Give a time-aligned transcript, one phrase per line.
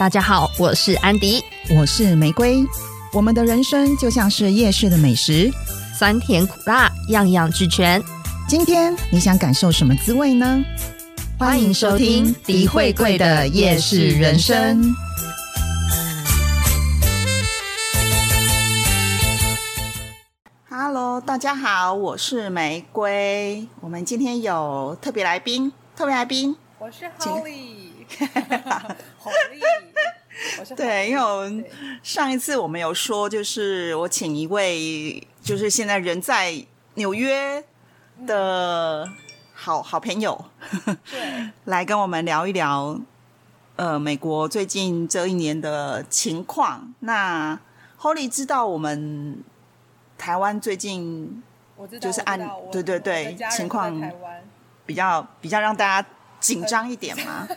[0.00, 1.44] 大家好，我是安迪，
[1.76, 2.64] 我是玫瑰。
[3.12, 5.52] 我们的人生就像是夜市的美食，
[5.94, 8.02] 酸甜苦辣，样样俱全。
[8.48, 10.64] 今天你想感受什么滋味呢？
[11.38, 14.96] 欢迎收听迪慧贵的夜市人生。
[20.70, 23.68] Hello，大家好，我是玫瑰。
[23.82, 27.89] 我们今天有特别来宾，特别来宾，我是 Holly。
[30.76, 31.64] 对，因为我们
[32.02, 36.64] 上一次我们有说，就是我请一位，就是现在人在
[36.94, 37.62] 纽约
[38.26, 39.08] 的
[39.52, 40.44] 好好朋友，
[41.10, 42.98] 对， 来跟我们聊一聊，
[43.76, 46.94] 呃，美国最近这一年的情况。
[47.00, 47.58] 那
[48.00, 49.42] Holly 知道我们
[50.16, 51.42] 台湾最近，
[52.00, 52.38] 就是按
[52.72, 54.00] 对对对情况
[54.86, 56.08] 比较比较让大家
[56.40, 57.46] 紧张一点吗。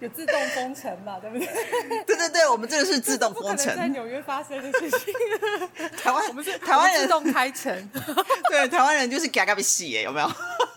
[0.00, 1.18] 有自动封城嘛？
[1.20, 1.46] 对不对？
[2.06, 5.12] 对对对，我们这个是自动封城，在纽约发生的事情。
[6.02, 7.90] 台湾我们是台湾人自动开城，
[8.48, 10.32] 对，台湾人就是嘎嘎被洗耶，有没有？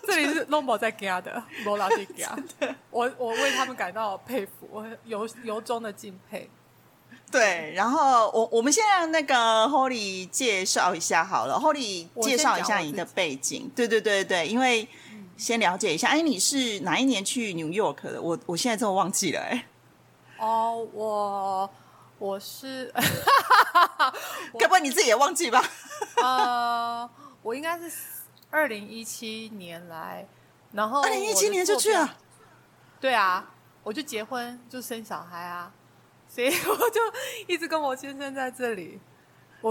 [0.06, 2.36] 这里是 Lombo 在嘎的，罗老弟嘎。
[2.90, 6.50] 我我为他们感到佩服，我由由衷的敬佩。
[7.30, 13.72] 对，然后我我们先让那个 Holly 介绍一下好了，Holly 介绍一下你的背景。
[13.74, 14.86] 对对对对，因为。
[15.36, 18.20] 先了解一下，哎，你是哪一年去 New York 的？
[18.20, 19.66] 我我现在真的忘记了，哎。
[20.38, 21.70] 哦，我
[22.18, 22.92] 我是，
[24.58, 25.62] 该不会你自己也忘记吧？
[26.22, 27.08] 呃，
[27.42, 27.90] 我应该是
[28.50, 30.26] 二零一七年来，
[30.72, 32.16] 然后二零一七年就去了。
[33.00, 33.48] 对啊，
[33.82, 35.72] 我就结婚就生小孩啊，
[36.28, 37.00] 所以 我就
[37.46, 39.00] 一直跟我先生在这里。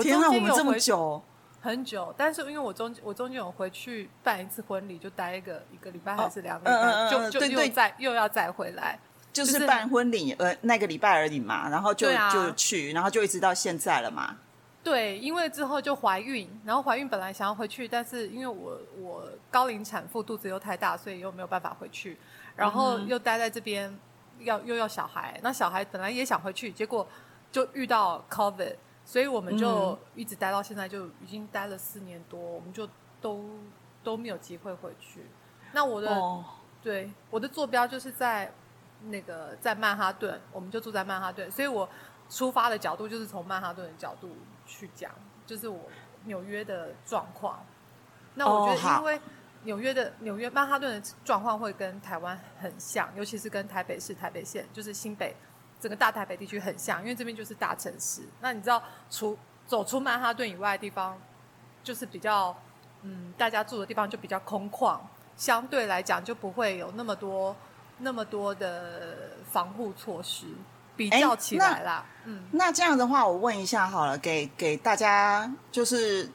[0.01, 1.21] 天啊，我们这么久。
[1.63, 8.99] 很久，但是因为我中我中间有回去办一次婚礼，就待一个一个礼拜还是两个礼拜，就就又再又要再回来，
[9.31, 14.35] 就是办婚礼呃那个礼拜而已嘛，然后就就去，然后就一直到现在了嘛。
[14.83, 22.17] 对，因为之后就怀孕，然后怀孕本来想要回去，但是因为我我高龄产妇肚子又太大，所以又没有办法回去，
[22.57, 23.97] 然后又待在这边
[24.39, 27.07] 要又要小孩，那小孩本来也想回去，结果
[27.53, 28.75] 就遇到 COVID。
[29.05, 32.87] 所以我们就一直待到现在，就已经待了四年多，我们就
[33.19, 33.43] 都
[34.03, 35.25] 都没有机会回去。
[35.73, 36.43] 那我的
[36.81, 38.51] 对我的坐标就是在
[39.03, 41.87] 那个在曼哈顿，我们就住在曼哈顿，所以我
[42.29, 45.11] 出发的角度就是从曼哈顿的角度去讲，
[45.45, 45.81] 就是我
[46.23, 47.63] 纽约的状况。
[48.35, 49.21] 那我觉得，因为
[49.63, 55.35] 纽约的纽约曼哈顿的状况会跟台湾很像，尤其是跟台北市台北县，就是新北。
[55.83, 58.21] 整个大台北地区很像，因为这边就是大城市。
[58.39, 61.17] 那你知道，除走出曼哈顿以外的地方，
[61.83, 62.55] 就是比较
[63.01, 64.97] 嗯，大家住的地方就比较空旷，
[65.35, 67.53] 相对来讲就不会有那么多
[67.97, 70.45] 那么多的防护措施。
[70.95, 76.29] 比较起来啦，嗯，那这样的话，我问一下好了，给给大家，就是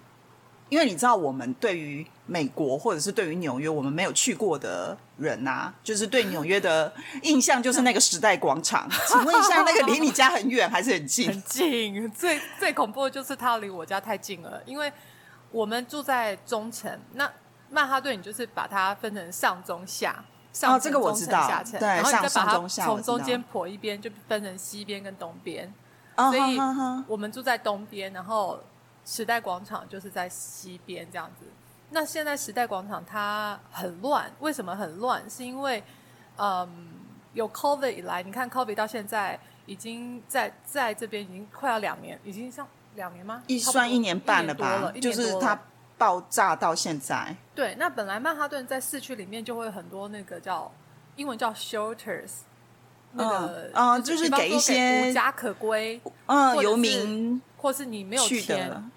[0.69, 4.97] 因为你知道，我们对于美国或者是对于纽约，我们没有去过的。
[5.19, 6.93] 人呐，就是对纽约的
[7.23, 8.89] 印象就是那个时代广场。
[9.09, 11.27] 请问一下，那个离你家很远还是很近？
[11.27, 12.09] 很近。
[12.13, 14.93] 最最恐怖的就是它离我家太近了，因为
[15.51, 16.97] 我们住在中城。
[17.15, 17.29] 那
[17.69, 25.75] 曼哈顿，你就是把它分成上中下，上这个我知道，下层，然后你再把它从中间剖一边，就分成西边跟东边。
[26.17, 26.57] 所以
[27.09, 28.61] 我们住在东边，然后
[29.09, 31.47] 时代广场就是在西边这样子。
[31.91, 35.23] 那现在时代广场它很乱，为什么很乱？
[35.31, 35.83] 是因为，
[36.37, 36.69] 嗯，
[37.33, 43.43] 有 COVID 以来，你看 COVID 到现在已经在在这边已经快要两年，已经像两年吗？
[43.47, 45.59] 一算一年半了吧，就是它
[45.97, 47.35] 爆炸到现在。
[47.55, 50.71] 对，那本来曼哈顿在市区里面就会很多那个叫
[51.17, 52.33] 英文叫 shelters，
[53.13, 58.91] 那个嗯，就是给一些无家可归嗯游民，或是你没有钱。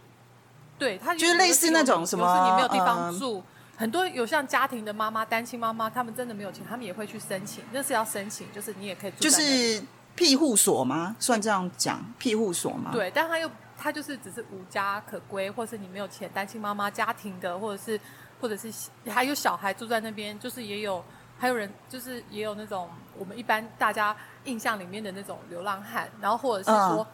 [0.82, 3.44] 对，他就是类似那种什么，你没有地方住，
[3.78, 9.18] 很多有像家庭的妈妈、单亲妈妈，他们真的没有钱，他们也会去申请，那是要申请，就是你也可以住。
[9.20, 9.84] 就是
[10.16, 11.16] 庇护所吗？
[11.20, 12.90] 算这样讲，庇护所吗？
[12.92, 13.48] 对，但他又
[13.78, 18.02] 他就是只是无家可归，或是你没有钱，单亲妈妈家庭的，或者是
[18.42, 18.74] 或者是
[19.06, 21.06] 还有小孩住在那边，就是也有
[21.38, 22.90] 还有人，就是也有那种
[23.20, 27.06] 我们一般大家印象里面的那种流浪汉，然后或者是说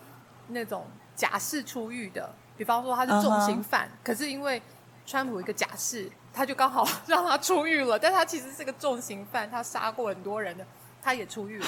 [0.48, 0.86] 那种
[1.18, 2.34] 假释出狱的。
[2.58, 4.62] 比方说他是重刑犯，可是因为
[5.06, 7.98] 川普一个假释，他就刚好 让他出狱了。
[7.98, 10.66] 但他其实是个重刑犯，他杀过很多人的，
[11.02, 11.66] 他也出狱了。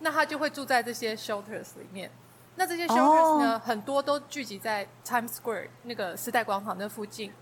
[0.00, 2.10] 那他就会住在这些 shelters 里面。
[2.56, 7.32] 那这些 shelters 呢，很多都聚集在 Times Square 那个时代广场那附近。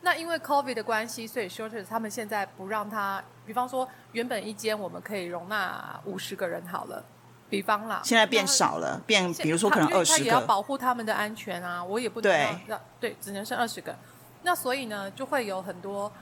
[0.00, 3.22] 那因为 COVID 的关系，所以 shelters 他们现在不让他。
[3.46, 7.02] 比方说，原本一间我们可以容纳五十个人好了，
[7.50, 13.96] 比方啦，现在变少了，变比如说可能二十他也要，保护他们的安全啊，我也不能对对，只能剩二十个。
[14.42, 16.12] 那所以呢，就会有很多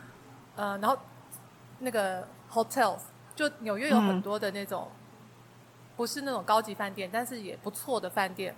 [0.54, 0.96] 呃，然后
[1.80, 3.00] 那个 hotels，
[3.34, 4.88] 就纽约有很嗯多的那种，
[5.96, 8.54] 不是那种高级饭店，但是也不错的饭店，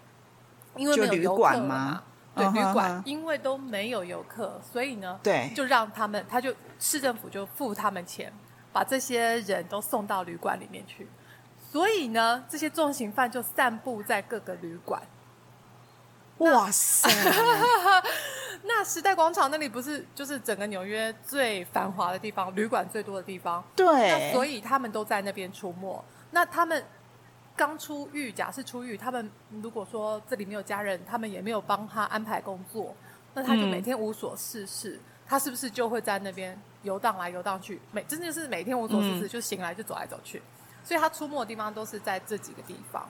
[0.77, 2.03] 因为没有游客嘛。
[2.35, 8.33] 对，旅馆哼因为都没有游客，所以呢，对，就让他们，他就市政府就付他们钱，
[8.73, 11.09] 把这些人都送到旅馆里面去。
[11.71, 15.03] 所以呢，这些重刑犯就散布在各个旅馆。
[16.39, 17.09] 哇塞，
[18.63, 23.63] 那时代广场那里不是就是整个纽约最繁华的地方，旅馆最多的地方。
[23.77, 26.03] 那对，所以他们都在那边出没。
[26.31, 26.83] 那他们
[27.57, 29.29] 刚出狱，假释出狱，他们
[29.63, 32.95] 如果说这里没有家人，他们也没有帮他安排工作，
[33.35, 37.81] 那他就嗯每天无所事事，他是不是就会在那边游荡来游荡去？
[37.91, 40.41] 每真的是每天无所事事，嗯就醒来就走来走去。
[40.89, 43.07] 所以他出没的地方都是在这几个地方，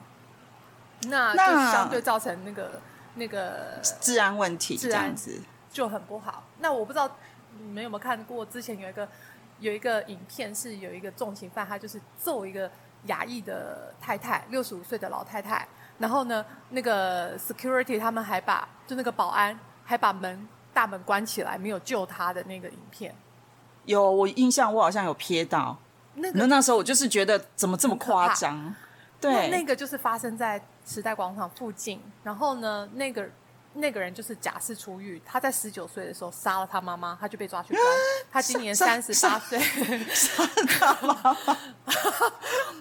[1.03, 2.81] 那就那相对造成那个
[3.15, 5.41] 那个治安问题治安这样子，
[5.71, 6.43] 就很不好。
[6.57, 7.09] 那我不知道
[7.57, 9.07] 你们有没有看过，之前有一个
[9.61, 12.69] 有一个影片，是有一个重刑犯，他就是揍一个
[13.05, 15.65] 亚裔的太太，六十五岁的老太太。
[15.99, 23.15] 然后呢，那个 security 他们还把就那个保安还把门大门关起来，没有救他的那个影片。
[23.85, 25.77] 有我印象，我好像有瞥到，
[26.15, 28.75] 那那个那时候我就是觉得怎么这么夸张，
[29.21, 32.01] 对，那个就是发生在时代广场附近。
[32.23, 33.29] 然后呢，那个
[33.73, 37.85] 那个人就是假释出狱，他在十九岁的时候杀了他妈妈，他就被抓去关。
[38.31, 39.59] 他今年三十八岁，
[40.09, 41.37] 杀他妈妈。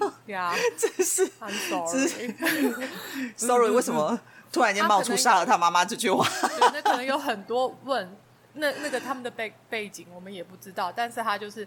[0.26, 2.34] 对啊，真是 I'm sorry。
[3.36, 4.18] sorry，为什么
[4.52, 6.26] 突然间冒出杀了他妈妈这句话？
[6.48, 8.16] 对，那可能有很多问，
[8.54, 11.66] 那那个他们的背背景我们也不知道，但是他就是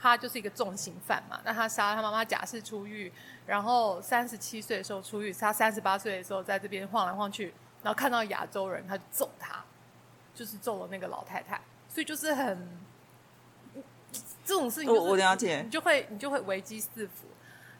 [0.00, 1.38] 他就是一个重刑犯嘛。
[1.44, 3.12] 那他杀了他妈妈，假释出狱，
[3.46, 7.52] 然后三十七岁的时候出狱，他三十八岁的时候在这边晃来晃去，
[7.82, 9.62] 然后看到亚洲人，他就揍他，
[10.34, 12.66] 就是揍了那个老太太，所以就是很
[14.44, 17.26] 这种事情、就是，我我了解你就会你就会危机四伏。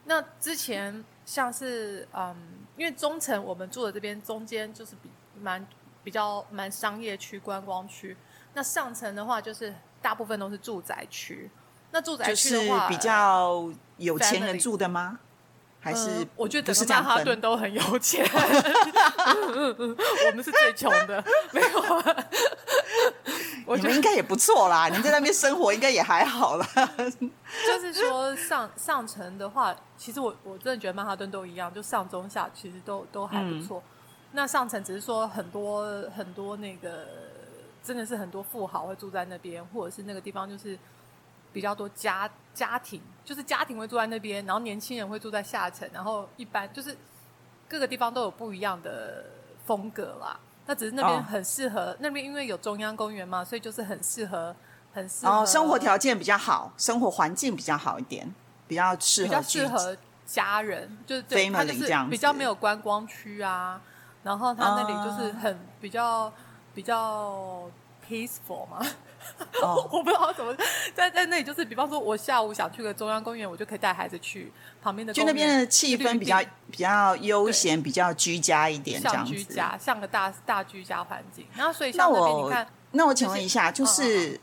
[0.05, 2.37] 那之前像是嗯，
[2.77, 5.67] 因为中城我们住的这边中间就是比蛮
[6.03, 8.17] 比较蛮商业区、观光区，
[8.55, 11.51] 那上层的话就是大部分都是住宅区。
[11.93, 15.19] 那住宅就是区的话，比较有钱人住的吗？
[15.83, 21.69] 还是嗯我觉得整个曼哈顿都很有钱， 我们是最穷的，没有。
[23.65, 26.67] 我觉得应该也不错啦，你们在那边生活应该也还好啦。
[27.67, 33.83] 就是说上上层的话，其实我我真的觉得曼哈顿都一样，就上中下其实都都还不错。
[34.33, 37.07] 那上层只是说很多很多那个
[37.83, 40.79] 真的是很多富豪会住在那边，或者是那个地方就是
[41.53, 46.97] 比较多家家庭，就是家庭会住在那边，然后年轻人会住在下层，然后一般就是
[47.69, 49.25] 各个地方都有不一样的
[49.65, 50.39] 风格啦。
[50.67, 54.55] 那只是那边哦很适合，那边因为有中央公园嘛，所以就是很适合，
[54.93, 58.33] 很适合生活条件比较好，生活环境比较好一点，
[58.69, 63.81] 比较适比较合适合家人，就是对它就是比较没有观光区啊，
[64.23, 66.33] 然后它那里就是很比较
[66.73, 67.69] 比较
[68.07, 68.81] peaceful 嘛。
[69.63, 69.89] 哦。
[69.93, 70.55] 我不知道怎么
[70.95, 74.53] 在在那里，就是比方说，我下午想去个中央公园，我就可以带孩子去
[74.83, 76.41] 旁边的就那边的气氛比较
[76.71, 79.33] 比较悠闲，比较居家一点，这样子。
[79.33, 81.47] 居家，像个大大居家环境。
[81.55, 84.41] 然后所以那像那边我你看，那我请问一下，就嗯是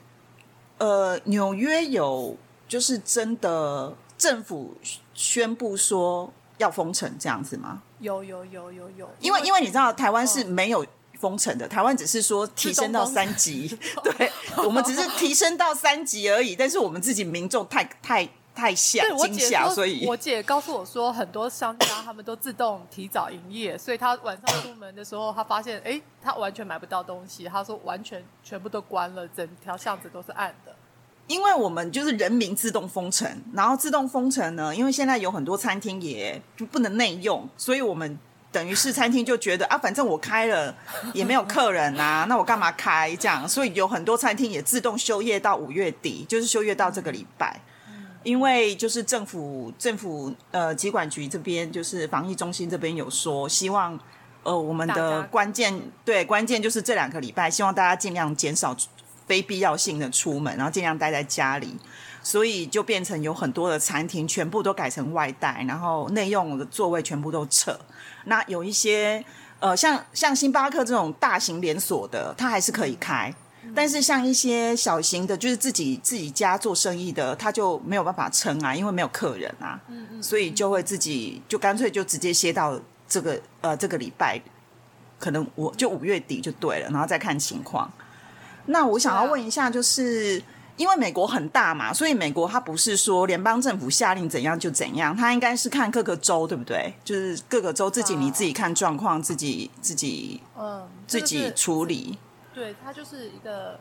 [0.78, 2.38] 呃，纽约有
[2.68, 4.78] 就是真的政府
[5.14, 7.82] 宣布说要封城这样子吗？
[8.00, 10.86] 有有有有有，因为因为你知道台湾是没有
[11.20, 13.68] 封城的，台湾只是说提升到三级，
[14.04, 27.46] 对我们只是提升到三级而已，但是我们自己民众太太太吓惊吓，所以我姐告诉我说，很多商家他们都自动提早营业，所以他晚上出门的时候，他发现，哎，他完全买不到东西。
[27.46, 30.76] 他说完全全部都关了，整条巷子都是暗的。
[31.28, 38.18] 因为我们就是人民自动封城，然后自动封城呢，因为现在有很多餐厅也就不能内用，所以我们
[38.52, 40.74] 等于是餐厅就觉得啊，反正我开了
[41.14, 43.48] 也没有客人啊，那我干嘛开这样？
[43.48, 47.60] 所以有很多餐厅也自动休业到五月底，就是休业到这个礼拜。
[48.24, 53.98] 因为就是政府政府呃疾管局这边就是防疫中心这边有说，希望
[54.44, 58.76] 呃我们的家关键对关键就是这两个礼拜，希望大家尽量减少
[59.28, 61.78] 非必要性的出门，然后尽量待在家里。
[62.28, 67.80] 所以就变成有很多的餐厅全部都改成外带，然后内用的座位全部都撤。
[68.26, 69.24] 那有一些
[69.62, 73.34] 呃，像像星巴克这种大型连锁的，它还是可以开。
[73.74, 84.38] 但是像一些小型的，就是自己自己家做生意的，他就没有办法撑啊，因为没有客人啊，嗯嗯，所以就会自己就干脆就直接歇到这个呃这个礼拜，
[85.18, 87.90] 可能我就五月底就对了，然后再看情况。
[88.66, 90.44] 那我想要问一下，就是
[90.78, 96.94] 因为美国很大嘛，所以美国它不是说联邦政府下令怎样就怎样，它应该是看各个州，对不对？
[97.04, 102.18] 就是各个州自己你自己看状况，自己自己嗯，自己处理。
[102.54, 103.80] 对，它就是一个，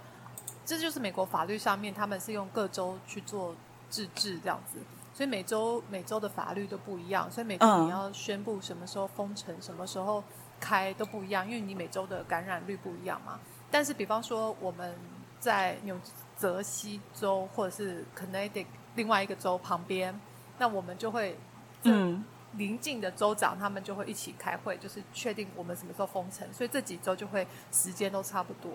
[0.64, 3.54] 这就是美国法律上面他们是用各州去做
[3.88, 4.78] 自治这样子，
[5.14, 10.24] 所以每周每周的法律都不一样，所以每州嗯你要宣布什么时候封城、什么时候
[10.58, 13.38] 开都不一样，因为你每周的感染率不一样嘛。
[13.70, 14.94] 但是比方说我们
[15.38, 15.96] 在纽
[16.36, 20.18] 泽西州或者是 Connecticut 另外一个州旁边，
[20.58, 21.36] 那我们就会
[21.82, 22.24] 嗯，
[22.54, 28.70] 邻近的州长他们就会一起开会，就是确定我们什么时候封城，所以这几周就会时间都差不多。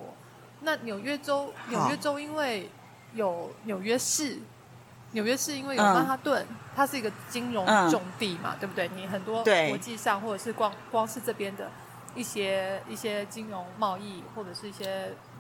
[0.62, 2.70] 那纽约州，纽约州因为
[3.14, 4.38] 有纽约市，
[5.12, 8.88] 纽约市因为有嗯曼哈顿，它是一个金融嗯重地嘛，对不对？
[8.96, 11.70] 你很多对国际上或者是光光是这边的
[12.14, 15.31] 一些一些金融贸易或者是一些嗯，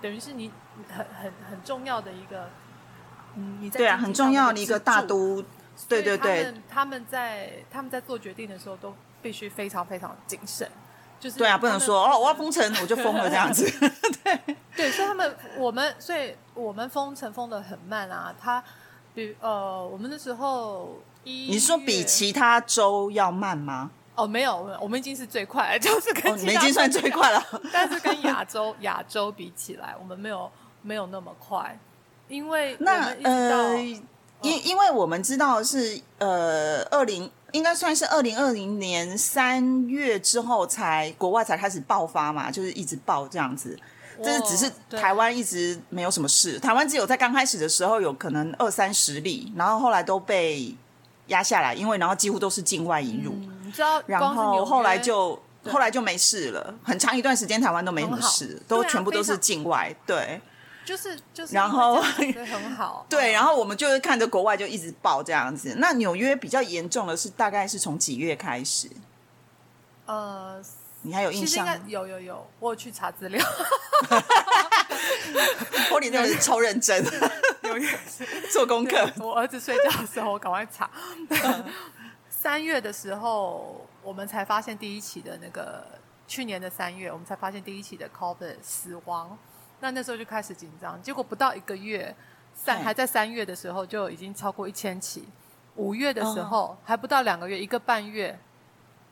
[0.00, 0.50] 等于是你
[0.88, 2.48] 很很很重要的一个。
[3.38, 5.44] 嗯，你在对啊，很重要的一个大都，
[5.86, 10.66] 对对对他们在他们在做决定的时候都必须非常非常谨慎，
[11.20, 13.70] 就是对啊，不能说哦，我要封城我就封了 这样子。
[14.24, 14.40] 对
[14.74, 18.34] 对，所以他们我们所以我们封城封的很慢啊。
[18.40, 18.64] 他
[19.14, 23.90] 比呃，我们那时候一你说比其他州要慢吗？
[24.16, 27.46] 哦没有，我们已经是最快了， 就是跟哦，其他你们已经算最快了。
[27.72, 30.50] 但是跟亚洲 亚洲比起来，我们没有
[30.82, 31.78] 没有那么快，
[32.28, 33.78] 因为那呃，
[34.42, 43.78] 因因为我们知道是呃，二零应该算是二零二零年三月之后才国外才开始爆发嘛，就是一直爆这样子。
[44.24, 50.74] 这是只是台湾一直没有什么事，台湾只有在刚开始的时候有可能二三十例，然后后来都被
[51.26, 60.40] 压下来，因为然后几乎都是境外引入，嗯，你知道，然后后来就对后来就没事了，很长一段时间台湾都没什么事，都全部都是境外，对。
[60.84, 65.74] 就是就是然后很好， 对，嗯然后我们就是看着国外就一直爆这样子。
[65.78, 68.88] 那纽约比较严重的是，大概是从几月开始？
[70.06, 70.62] 呃，
[71.02, 71.66] 你还有印象？
[71.88, 73.44] 有有有，我有去查资料，
[75.90, 77.04] 我你真的是超认真，
[77.64, 77.98] 纽约
[78.52, 79.10] 做功课。
[79.18, 80.88] 我儿子睡觉的时候，我赶快查。
[82.36, 85.82] 三月的时候，我们才发现第一起的那个，
[86.28, 89.36] 去年的三月，我们才发现第一起的 COVID 死亡。
[89.80, 92.14] 那那时候就开始紧张，结果不到一个月，
[92.54, 95.26] 三还在三月的时候就已经超过一千起，
[95.76, 98.38] 五月的时候、哦还不到两个月，一个半月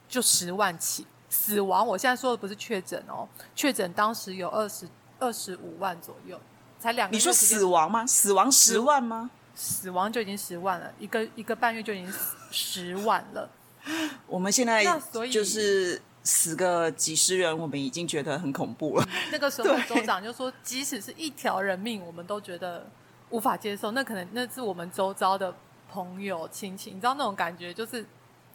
[0.06, 1.84] 就十万起死亡。
[1.86, 3.26] 我现在说的不是确诊哦，
[3.56, 4.86] 确诊当时有二十
[5.18, 6.38] 二十五万左右，
[6.78, 8.06] 才两个你说死亡吗？
[8.06, 9.30] 死亡十万吗？
[9.54, 12.12] 死亡就已经十万了，一个一个半月就已经
[12.50, 13.48] 十万了。
[14.26, 19.08] 我们现在那所以就是死个几十人，我们已经觉得很恐怖了。
[19.30, 22.86] 那个时候对州长就说，即使是一条人命，我们都觉得
[23.30, 23.90] 无法接受。
[23.90, 25.54] 那可能那是我们周遭的
[25.90, 28.04] 朋友亲戚，你知道那种感觉，就是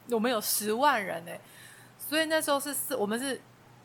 [0.10, 1.40] 我们有十万人哎、
[1.98, 3.40] 所以那时候是四，我们是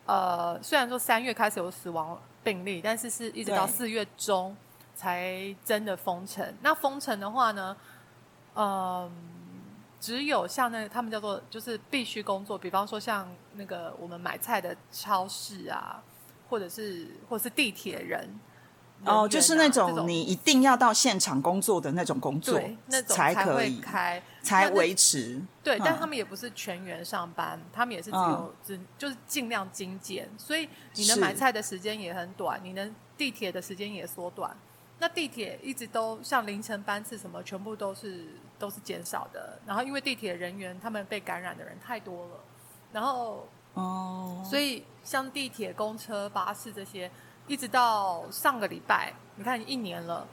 [0.07, 4.57] 呃，虽然说三月开始有死亡病例，但是是一直到对四月中
[4.95, 6.55] 才真的封城。
[6.61, 7.75] 那封城的话呢，
[8.55, 9.11] 嗯、
[9.99, 16.01] 只有像那他们叫做就是必须工作，比方说像那个我们买菜的超市啊，
[16.49, 18.39] 或者是或者是地铁人。
[19.03, 25.39] 哦，人就是那种你一定要到现场工作的那种工作对那种才可以，开，才维持。
[25.61, 34.55] 对，嗯但他们也不是全员上班，他们也是只有只就是尽量精简，所以你能买菜的时间也很短，你能地铁的时间也缩短。
[34.99, 39.59] 那地铁一直都像凌晨班次什么，全部都是都是减少的。
[39.65, 42.39] 然后因为地铁人员他们被感染的人太多了，
[42.93, 47.11] 然后哦，所以像地铁、公车、巴士这些，
[47.45, 50.25] 一直到上个礼拜，你看一年了，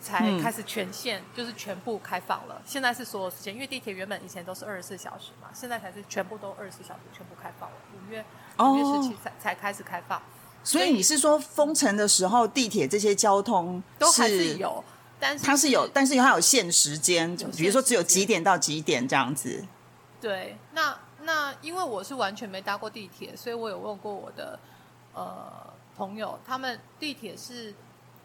[0.00, 2.62] 才嗯开始全线、就是全部开放了。
[2.64, 7.76] 现在是所有时间，因为地铁原本以前都是二十四小时嘛，现在才是全部都二十四小时全部开放了。
[7.94, 8.24] 五月
[8.56, 10.22] 哦五月十七才才开始开放，
[10.64, 14.84] 所以你是说封城的时候，地铁这些交通都还是有，
[15.18, 19.64] 但是它是有，但是它有限时间，有比如说只有几点到几点这样子。
[20.20, 24.58] 对，那那因为我是完全没搭过地铁，所以我有问过我的
[25.14, 27.74] 呃朋友，他们地铁是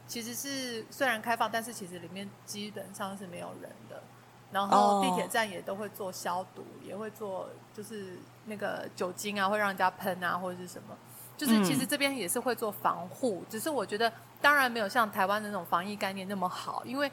[0.08, 4.04] 其实是虽然开放，但是其实里面基本上是没有人的。
[4.52, 10.96] 然后哦地铁站也都会做消毒，也会做就是那个酒精啊，会让人家喷啊或者是什么。
[11.38, 14.12] 就是其实这边也是会做防护，只是我觉得
[14.42, 17.12] 当然没有像台湾的那种防疫概念那么好，因为。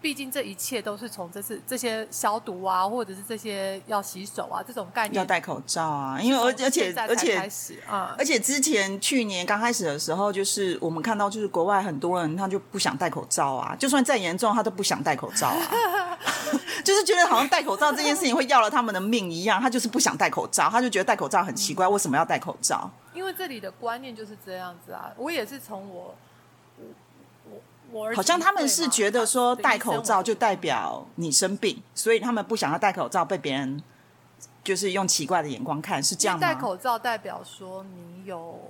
[0.00, 16.18] 毕竟这一切都是从这次这些消毒啊，或者是这些要洗手啊这种概念，要戴口罩啊，因为而而且而且开始啊，而且之前去年刚开始的时候，就是我们看到就是国外很多人他就不想戴口罩啊，就算再严重他都不想戴口罩啊，
[16.84, 22.88] 就是觉得好像戴口罩这件事情会要了他们的命一样，他就是不想戴口罩，他就觉得戴口罩很奇怪，为什么要戴口罩？
[23.12, 26.14] 因为这里的观念就是这样子啊，我也是从我。
[28.14, 33.82] 好像他们是觉得说戴口罩就代表你生病，所以他们不想要戴口罩被别人
[34.64, 36.40] 就是用奇怪的眼光看，是这样吗？
[36.40, 38.60] 戴口罩代表说你有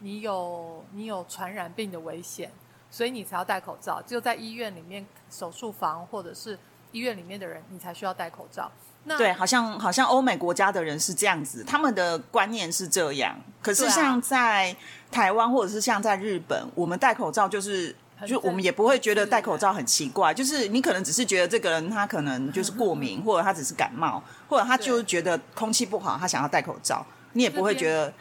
[0.00, 2.52] 你有你有传染病的危险，
[2.90, 4.00] 所以你才要戴口罩。
[4.06, 6.58] 只有在医院里面手术房或者是
[6.92, 8.70] 医院里面的人，你才需要戴口罩。
[9.04, 13.34] 那对，好像好像欧美国家的人是这样子，他们的观念是这样。
[13.60, 14.76] 可是像在
[15.10, 17.96] 台湾或者是像在日本，我们戴口罩就是。
[18.26, 28.12] 就我们也不会觉得戴口罩很奇怪，就是你可能只是觉得这个人他可能就是过敏，或者他只是感冒，或者他就觉得空气不好，他想要戴口罩，你也不会觉得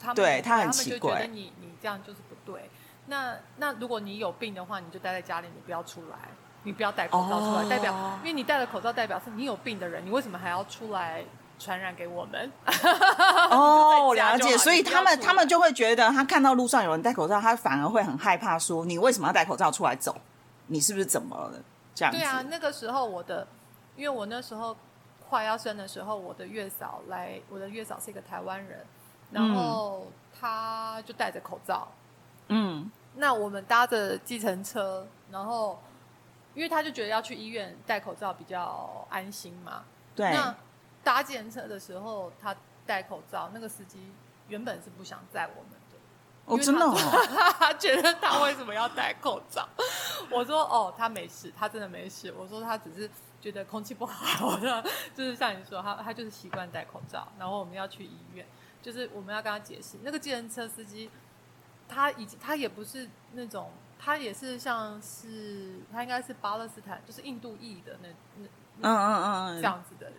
[0.00, 1.26] 他，对他很奇怪。
[1.26, 2.70] 你你这样就是不对。
[3.06, 6.16] 那那如果你有病的话，你就待在家里，你不要出来，
[6.62, 11.22] 你不要戴口罩出来，代表因为你戴了口罩，代表是你有病的人，你为什么还要出来？
[11.58, 12.52] 传染给我们
[13.50, 14.56] 哦，了解。
[14.58, 20.16] 所以他们他们就会觉得，他看到路上有人戴口罩，他反而会很害怕，说你为什么要戴口罩出来走？
[20.66, 21.60] 你是不是怎么了？
[21.94, 22.42] 这样对啊。
[22.50, 23.46] 那个时候我的，
[23.96, 24.76] 因为我那时候
[25.28, 28.84] 快要生的时候，我的月嫂来，我的月嫂是一个台湾人，
[29.30, 30.06] 然后
[30.38, 31.88] 他就戴着口罩。
[32.48, 32.90] 嗯。
[33.16, 35.80] 那我们搭着计程车，然后
[36.54, 39.84] 因为他就觉得要去医院戴口罩比较安心嘛。
[40.16, 40.32] 对。
[40.32, 40.52] 那
[41.04, 42.56] 搭建车的时候，他
[42.86, 43.98] 戴口罩，那个司机
[44.48, 45.78] 原本是不想载我们的。
[46.46, 46.86] 哦，真的？
[47.58, 49.66] 他觉得他为什么要戴口罩？
[50.30, 52.32] 我说哦，他没事，他真的没事。
[52.36, 53.08] 我说他只是
[53.40, 54.58] 觉得空气不好，
[55.14, 57.26] 就是像你说，他他就是习惯戴口罩。
[57.38, 58.46] 然后我们要去医院，
[58.82, 61.10] 就是我们要跟他解释，那个计程车司机，
[61.88, 68.46] 他已经他也不是那种，他也是像是他应该是巴勒斯坦，就是印度裔的那那
[68.82, 70.18] 嗯嗯嗯这样子的人。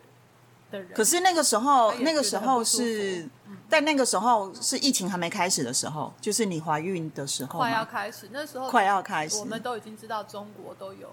[0.93, 3.29] 可是那个时候，那个时候是
[3.69, 11.09] 在那个时候是疫情还没开始的时候，就是你怀孕的时候，快要开始，那时候快要开始，我们都已经知道中国都有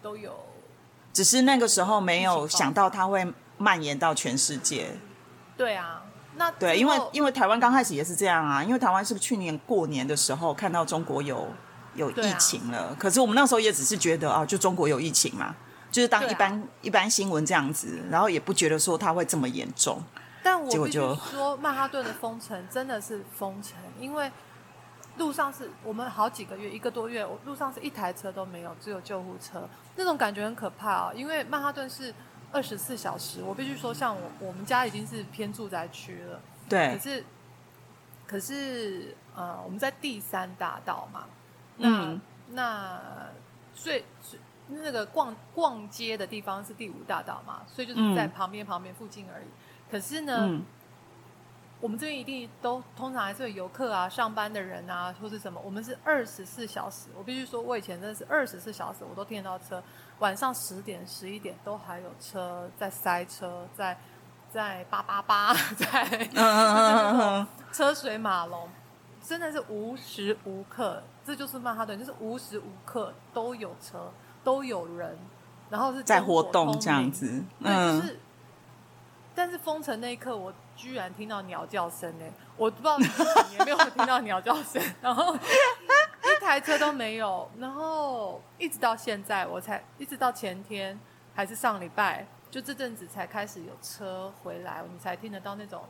[0.00, 0.34] 都有，
[1.12, 4.96] 只是那个时候没有想到它会蔓延到全世界。
[5.56, 6.04] 对啊，
[6.36, 11.46] 那对，因为因为台湾刚开始也是这样啊，因为台湾是不是去年过年的时候看到中国有
[11.96, 12.96] 有疫情了？
[12.98, 15.54] 可是我们那时候也只是觉得啊，就中国有疫情嘛。
[15.92, 20.02] 就是当一般一般新闻这样子，然后也不觉得说它会这么严重。
[20.42, 24.32] 但我必须说，曼哈顿的封城真的是封城，因为
[25.18, 31.12] 路上是我们好几个月，一个多月，我路上是一台车都没有，只有救护车，那种感觉很可怕啊。
[31.14, 32.12] 因为曼哈顿是
[32.50, 36.94] 二十四小时，我必须说，像我我们家已经是偏住宅区了，对。
[36.94, 37.24] 可是
[38.26, 41.26] 可是呃，我们在第三大道嘛，
[41.76, 43.00] 那那
[43.74, 44.40] 最最。
[44.82, 49.46] 那个逛逛街的地方是第五大道嘛，所以就是在旁边旁边附近而已。
[49.90, 50.60] 可是呢，
[51.80, 55.60] 我们这边一定都通常还是有游客啊、上班的人啊，或是什么。
[55.64, 59.82] 我们是二十四小时，我必须说，我以前真的是二十四小时，我都听得到车。
[60.20, 63.98] 晚上十点、十一点都还有车在塞车，在
[64.48, 66.28] 在八八八， 在
[67.72, 68.68] 车水马龙，
[69.20, 74.12] 真的是无时无刻，这就是曼哈顿，就是无时无刻都有车。
[74.44, 75.16] 都有人，
[75.70, 78.18] 然后是在活动这样子，嗯，是。
[79.34, 82.24] 但是封城那一刻，我居然听到鸟叫声呢！
[82.54, 83.06] 我不知道你
[83.58, 85.34] 有没有听到鸟叫声，然后
[86.20, 91.00] 一台车都没有，然后一直到现在，我才一直到前天
[91.34, 95.82] 还是上礼拜，就这阵子才开始有车回来，你才听得到那种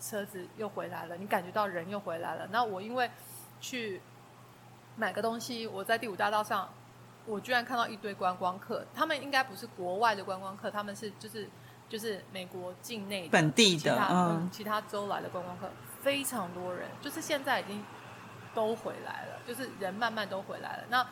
[0.00, 2.46] 车子又回来了，你感觉到人又回来了。
[2.52, 3.10] 那我因为
[3.60, 4.00] 去
[4.94, 6.68] 买个东西，我在第五大道上。
[7.26, 11.48] 我居然看到一堆观光客，他们应该不是国外的观光客，他们是就是
[11.88, 15.70] 就是美国境内本地的嗯其他州来的观光客，
[16.02, 17.84] 非常多人，就是现在已经
[18.54, 20.84] 都回来了，就是人慢慢都回来了。
[20.88, 21.06] 那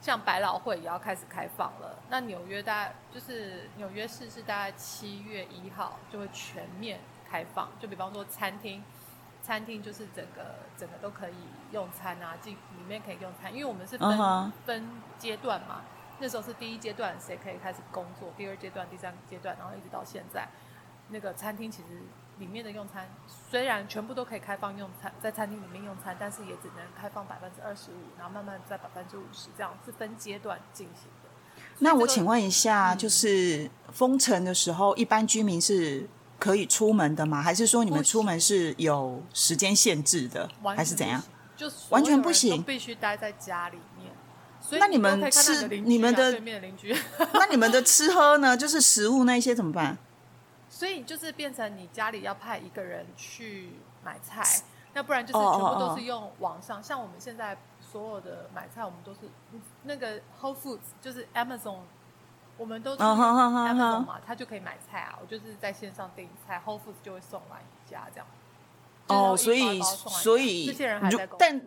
[0.00, 8.82] 像百老汇也要开始开放了，那纽约大概就是纽约市是大概七月一号就会全面开放，就比方说餐厅。
[9.44, 11.34] 餐厅就是整个整个都可以
[11.70, 15.82] 用餐啊，进里面可以用餐，因为我们是分分阶段嘛。
[16.18, 20.48] 那时候是第一阶段，谁可以开始工作；第二阶段、第三阶段，然后一直到现在，
[21.08, 22.02] 那个餐厅其实
[22.38, 31.30] 里面的用餐虽然全部都可以开放用餐，在餐厅里面用餐，但是也只能开放百分之二十五，然后慢慢在百分之五十，这样是分阶段进行的。
[31.80, 37.42] 那我请问一下，嗯就是封城的时候，一般居民是可以出门的吗？
[37.42, 41.22] 还是说你们出门是有时间限制的，还是怎样？
[41.56, 44.12] 就完全不行必须待在家里面。
[44.60, 46.96] 所以那你们吃你们的对面的邻居，
[47.34, 48.56] 那你们的吃喝呢？
[48.56, 49.96] 就是食物那些怎么办？
[50.70, 53.70] 所以就是变成你家里要派一个人去
[54.02, 54.42] 买菜，
[54.94, 56.82] 那不然就是全部都哦是用网上。
[56.82, 59.20] 像我们现在所有的买菜，我们都是
[59.84, 61.80] 那个 Whole Foods，就是 Amazon，
[62.56, 65.18] 我们都是哦好好好 Amazon 嘛，他就可以买菜啊。
[65.20, 68.26] 我就是在线上订菜，Whole Foods 就会送来你家这样。
[69.08, 71.60] 哦，所以所以这些人还在工作但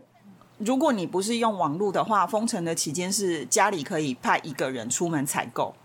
[0.58, 5.76] 如果你不是用网络的话，封城的期间是家里可以派一个人出门采购。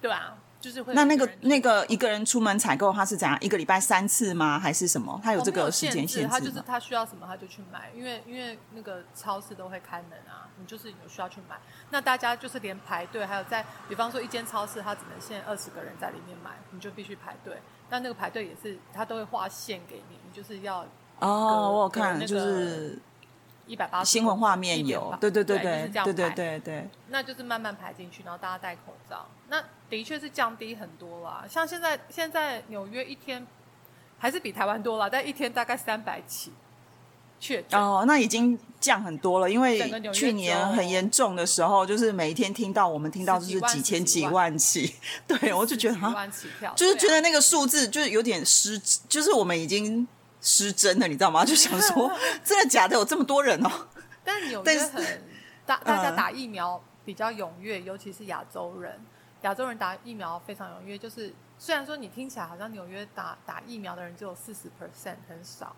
[0.00, 3.36] 对啊，就是会那那个那个一个人出门采购，他是怎样？
[3.42, 4.58] 一个礼拜三次吗？
[4.58, 5.20] 还是什么？
[5.22, 6.58] 他有这个时间限制他就是？
[6.66, 11.56] 他需要什么他就去买，因为因为那个超市都会开门啊，你就是有需要去买。
[11.90, 17.58] 那大家就是连排队，还有在比方说一间超市，它只能限二十个人在里面买，你就必须排队。
[17.90, 20.86] 那那个排队也是他都会划线给你，你就是要
[21.18, 22.98] 哦，我有看，那个就是
[23.66, 26.88] 一百八十新闻画面有，对对对对，对对对。
[27.08, 29.26] 那就是慢慢排进去，然后大家戴口罩。
[29.48, 29.62] 那
[29.96, 31.44] 的确是降低很多啦。
[31.48, 33.46] 像现在现在纽约一天
[34.18, 36.52] 还是比台湾多啦，但一天大概三百起
[37.38, 37.80] 确诊。
[37.80, 44.96] 哦，那已经降很多了，因为去年很严重的时候，就是每一天听到我们听到就是几千几万起，
[45.28, 48.76] 对我就觉得几，万起跳，就是觉得那个数字就是有点失，
[49.08, 50.06] 就是我们已经
[50.40, 51.44] 失真了，你知道吗？
[51.44, 52.10] 就想说
[52.44, 53.70] 真的假的有这么多人哦？
[54.24, 55.22] 但纽但是约很
[55.66, 58.98] 大，大家嗯打疫苗比较踊跃，尤其是亚洲人。
[59.44, 65.76] 亚洲人打疫苗非常踊跃，就是虽然说你听起来好像纽约打打疫苗的人只有四十 percent 很少，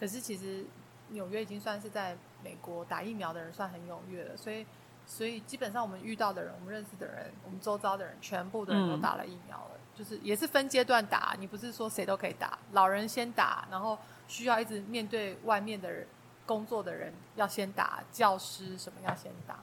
[0.00, 0.64] 可是其实
[1.10, 4.66] 纽约已经算是在美国打疫苗的人算很踊跃了，所以
[5.06, 16.06] 所以基本上我们遇到的人，我们认识的人，我们周遭的人，全部的人都打了疫苗了，就是也是分阶段打，你不是说谁都可以打，老人先打，然后需要一直面对外面的人
[16.46, 19.58] 工作的人要先打，教师什么要先打。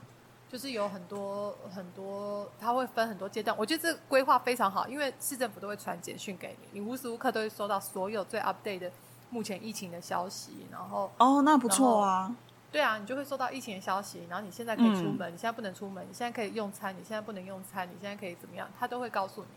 [0.52, 3.56] 就是有很多很多，它会分很多阶段。
[3.58, 8.92] 我觉得这个规划非常好，因为市政府都会传简讯给你，你无时无刻都会收到所有最 update 的
[9.30, 10.66] 目前疫情的消息。
[10.72, 12.36] 然后，哦，那不错啊，
[12.72, 14.26] 对啊，你就会收到疫情的消息。
[14.30, 19.48] 然后你现在可以出嗯门，你现在不能出门，你现在可以用餐，你现在不能用餐，你现在可以怎么样，他都会告诉你。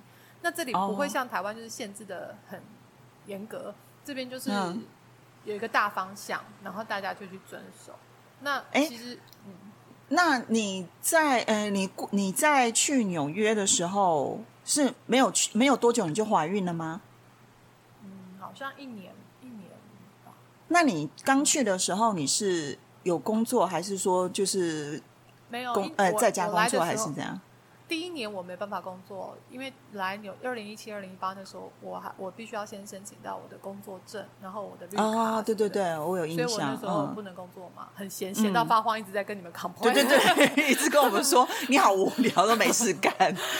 [0.42, 2.60] 那这里不会哦像台湾就是限制的很
[3.26, 3.74] 严格，
[4.04, 4.84] 这边就是嗯
[5.44, 7.94] 有一个大方向，然后大家就去遵守。
[8.40, 9.54] 那哎其实，嗯，
[10.14, 17.00] 那你在呃，你你在去纽约的时候是没有去没有多久你就怀孕了吗？
[18.02, 19.70] 嗯，好像一年一年
[20.24, 20.32] 吧。
[20.68, 25.02] 那你刚去的时候你是有工作，还是说就是
[25.48, 27.40] 没有工呃在家工作，还是怎样？
[27.88, 39.92] 第一年我没办法工作，因为来纽二零一七、二零一八那时候，我还我必须要先申请到我的工作证，然后我的绿卡哦，对对对，我有印象所以我那时，候嗯不，能工作嘛，很闲，闲到发慌，一直在跟你们 complain。
[39.92, 40.04] 对对
[40.54, 43.12] 对，一直跟我们说 你好无聊，都没事干，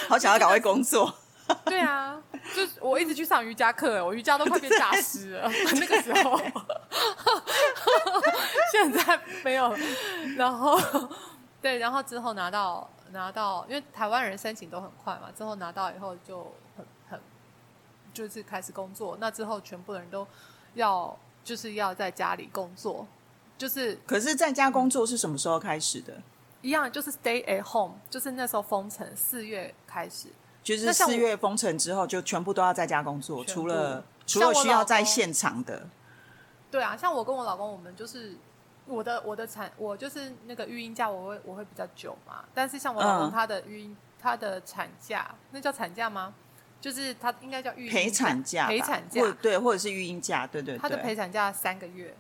[0.09, 1.13] 好想要赶快工作。
[1.67, 2.19] 对啊，
[2.55, 5.51] 就是我一直去上瑜伽课，我瑜伽都快变大师了。
[5.75, 6.39] 那个时候，
[8.71, 9.75] 现在没有。
[10.37, 10.79] 然后，
[11.61, 17.21] 对，然后之后拿到拿到，因为台湾人申请都很快嘛，之后拿到以后就很很
[18.13, 19.17] 就是开始工作。
[19.21, 20.27] 那之后全部的人都
[20.75, 23.07] 要就是要在家里工作，
[23.57, 26.15] 就是可是在家工作是什么时候开始的？
[26.63, 30.29] 一样，就是 stay at home，就是那时候封城，四月开始。
[30.63, 35.89] 就是四月封城之后，就全部都要在家工作，除了除了需要在现场的。
[36.71, 38.37] 对啊，像我跟我老公，我们就是
[38.87, 42.45] 我的我的产，我就是那个育婴假，我会我会比较久嘛。
[42.53, 46.35] 但是像我老公嗯他的育婴，他的产假，那叫产假吗？
[46.81, 50.79] 就是他应该叫育婴陪产假，陪产假或，对，或者是育婴假，对对对。
[50.79, 52.13] 他的陪产假三个月，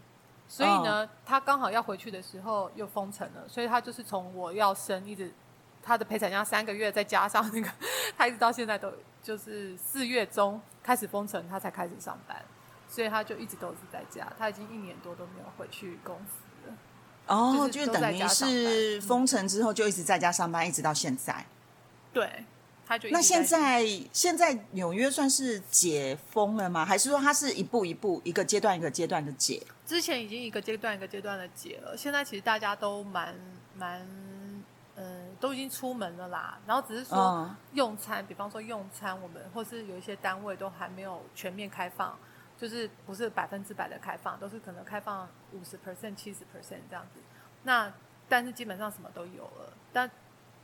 [0.46, 5.35] 所以呢，他刚好要回去的时候又封城了，所以他就是从我要生一直
[5.83, 7.68] 他的陪产假三个月，再加上那个
[8.16, 12.40] 他一直到现在都就是四月中开始封城，他才开始上班，
[12.88, 16.52] 所以他就一直都是在家，他已经一年多都没有回去公司了。
[17.27, 21.47] 哦，就等于是封城之后就一直在家上班，一直到现在。
[22.13, 22.45] 对，
[22.87, 26.85] 他就那现在在现在纽约算是解封了吗？
[26.85, 29.63] 还是说它是一步一步、一个阶段一个阶段的解？
[29.87, 33.35] 之前已经一个阶段一个阶段的解了，现在其实大家都蛮
[33.79, 34.07] 蛮，
[34.97, 36.59] 嗯，都已经出门了啦。
[36.67, 42.19] 然后只是说嗯用餐，比方说用餐，我们或是有一些单位都还没有全面开放，
[42.62, 47.20] 就是不是百分之百的开放，都是可能开放五十 percent、七十 percent 这样子。
[47.64, 47.92] 那
[48.29, 50.09] 但是基本上什么都有了，但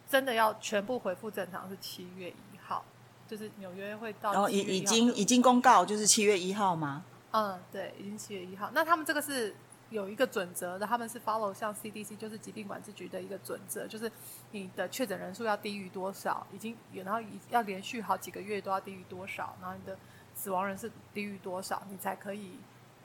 [0.09, 2.85] 真的要全部恢复正常是七月一号，
[3.27, 4.33] 就是纽约会到。
[4.33, 7.05] 然后已已经已经公告，就是七月一号吗？
[7.33, 8.71] 嗯，对，已经七月一号。
[8.73, 9.53] 那他们这个是。
[9.91, 14.13] 有一个准则的，他们是 follow 像 CDC 就是疾病管制局的一个准则，就是
[14.51, 19.99] 你的确诊人数要低于多少，已经然后要连续好几个月都要低于多少，然后你的
[20.39, 22.53] 死亡人数低于多少，你才可以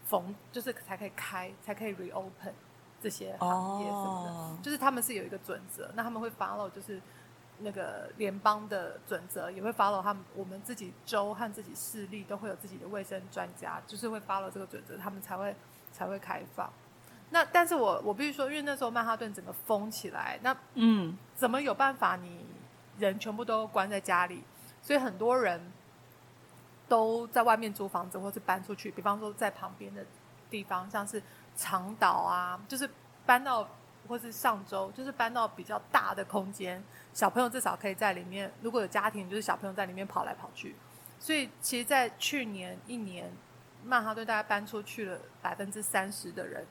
[0.06, 2.54] 缝，就是才可以开，才可以 reopen
[3.02, 7.02] 这些行业什么的，就是他们是有一个准则，那他们会 follow 就是
[7.60, 15.56] 那个联邦的准则，也会 follow 他们我们自己州和自己市立都会有自己的卫生专家，就是会 follow 这个准则，他们才会。
[15.96, 16.68] 才会开放。
[17.30, 22.16] 那但是我我必须说，因为那时候曼哈顿整个封起来，那嗯，怎么有办法？
[22.16, 22.44] 你
[22.98, 24.44] 人全部都关在家里，
[24.82, 25.62] 所以很多人
[26.94, 28.92] 都在外面租房子，或是搬出去。
[28.92, 30.06] 比方说，在旁边的
[30.48, 31.20] 地方，像是
[31.56, 32.88] 长岛啊，就是
[33.26, 33.68] 搬到，
[34.08, 36.84] 或是上周，就是搬到比较大的空间，
[37.16, 38.54] 小朋友至少可以在里面。
[38.62, 40.76] 如果有家庭，就是小朋友在里面跑来跑去。
[41.20, 43.32] 所以，其实，在去年一年。
[43.86, 46.66] 曼哈顿大概搬出去了百分之三十的人，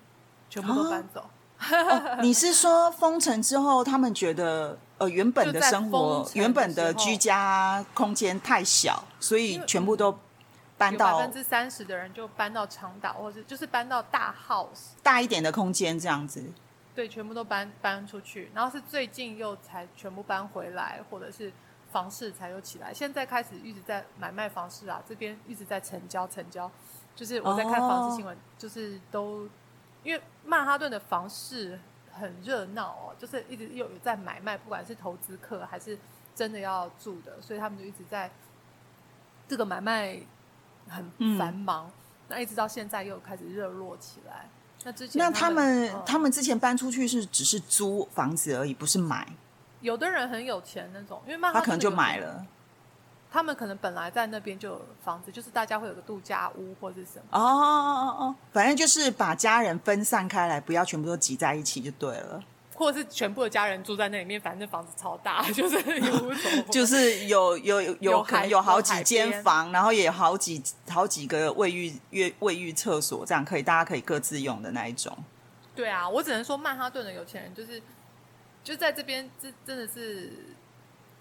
[0.49, 1.29] 全部都搬走。
[2.23, 10.17] 你是说封城之后，他们觉得呃原本的生活、原本的居家空间太小，所以全部都
[10.79, 16.45] 搬到百分之三十的人就搬到长岛，或者就是搬到大 house 大一点的空间这样子。
[16.95, 21.53] 对，全部都搬搬出去，然后是最近又才全部搬回来，或者是
[21.91, 22.95] 房市才又起来。
[22.95, 26.71] 现在开始一直在买卖房市啊，这边一直在成交成交。
[27.17, 29.49] 就是我在看房市新闻，就是都
[30.05, 31.81] 因为曼哈顿的房市
[32.13, 35.99] 很热闹哦，就是一直有有在买卖，不管是投资客还是
[36.35, 38.31] 真的要住的，所以他们就一直在
[39.49, 40.19] 这个买卖
[40.89, 41.91] 很繁忙。
[42.29, 44.49] 那一直到现在又开始热络起来。
[44.85, 49.27] 那之前那他们他们之前搬出去是只是租房子而已，不是买。
[49.81, 52.47] 有的人很有钱那种，因为曼哈顿他可能就买了。
[53.33, 57.25] 他们可能本来在那边就有房子，就是大家会有个度假屋或者什么。
[57.31, 62.45] 哦哦哦哦，反正就是把家人分散开来，不要全部都挤在一起就对了。
[62.75, 66.35] 或者是全部的家人住在那里面，反正房子超大，就是有
[66.71, 75.17] 就是有有有可能有好几间房，然后也有好几好几个卫浴、卫卫浴、厕所，这样可以大家可以各自用的那一种。
[75.75, 77.83] 对啊，我只能说曼哈顿的有钱人就是
[78.63, 80.31] 就在这边，这真的是。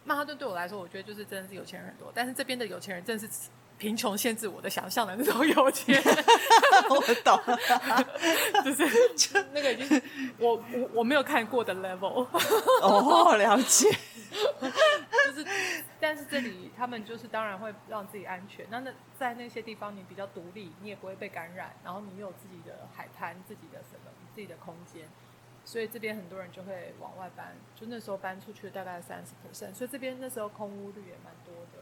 [0.03, 3.29] 曼哈顿对我来说，我觉得就是真的是有钱人很多，但是这边的有钱人真的是
[3.77, 5.95] 贫穷限制我的想象的那种有钱。
[6.89, 7.39] 我懂，
[8.63, 10.01] 就是那个已经
[10.37, 12.27] 我我我没有看过的 level。
[12.81, 13.89] 哦，了解。
[14.31, 15.45] 就是，
[15.99, 18.65] 但是这里他们就是当然会让自己安全。
[18.69, 25.07] 那那在那些地方你比较独立，你也不会被感染，然后你有自己的海滩、自己的什么、自己的空间。
[25.71, 31.81] 所以这边很多人就会往外搬，就那时候搬出去大概三十 percent，所以这边那时候空屋率也蛮多的。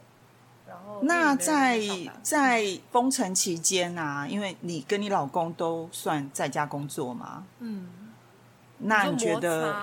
[0.67, 1.81] 然后那在
[2.21, 7.89] 在封城期间啊，因为你跟你老公都算在家工作嘛，嗯，
[8.77, 9.75] 那你觉得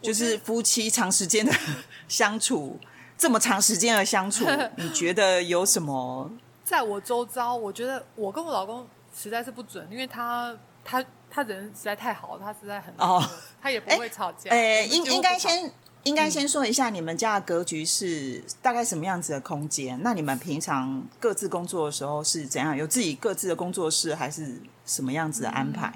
[0.00, 1.52] 就是夫妻长时间的
[2.06, 2.78] 相处，
[3.18, 4.44] 这么长时间的相处，
[4.78, 6.30] 你觉得有什么？
[6.62, 11.04] 在我周遭，我觉得我跟我老公实在是不准，因为他他。
[11.30, 13.22] 他人实在太好，他实在很哦，
[13.62, 14.50] 他也不会吵架。
[14.50, 19.98] 诶，应应该先应该先说一下，你们家的格局是大概什么样子的空间？
[20.02, 22.76] 那你们平常各自工作的时候是怎样？
[22.76, 25.92] 有自己各自的工作室，还是什么样子的安排？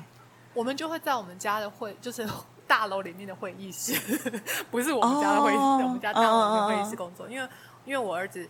[0.52, 2.24] 我们就会在我们家的会，就是
[2.66, 3.98] 大楼里面的会议室，
[4.70, 7.28] 不是我们家的会议室，我们家大楼的会议室工作。
[7.28, 7.48] 因为
[7.84, 8.48] 因为我儿子。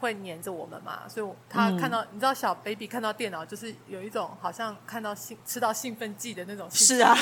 [0.00, 1.02] 会黏着我们嘛？
[1.06, 6.66] 所以他看到，你知道小 baby 看到电脑，就是有一种好像看到兴吃到兴奋剂的那种。
[6.70, 7.14] 是啊，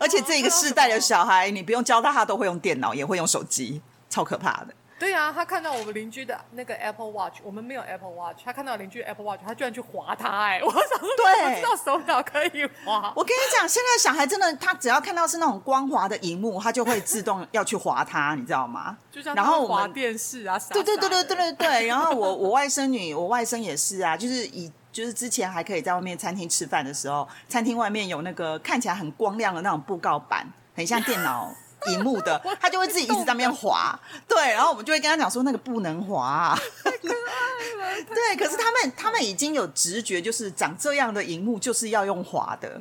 [0.00, 4.74] 而且这一个 世代的小孩，你不用教他，他都会用电脑，也会用手机，超可怕的。
[4.98, 13.12] 对啊，他看到我们邻居的那个 Apple Watch，我们没有 Apple Watch，他看到邻居 Apple Watch，他居然去划它，哎， 我想说，对，知道手表可以划。
[13.16, 18.96] 我跟你讲，现在小孩真的，他只要看到是那种光滑的荧幕，他就会自动要去划它，你知道吗？
[19.10, 21.86] 就像然后划电视啊，对对对对对对对。
[21.86, 31.52] 然后我我外甥女，我外甥也是啊，就是以就是之前还可以在外面餐厅吃饭的时候，餐厅外面有那个看起来很光亮的那种布告板，很像电脑。
[31.86, 36.58] 荧幕的， 他就会自己一直在那边滑，对，然后我们就会跟他讲说那个不能滑。
[36.94, 42.78] 对，可是他们他们已经有直觉，就是长这样的荧幕就是要用滑的，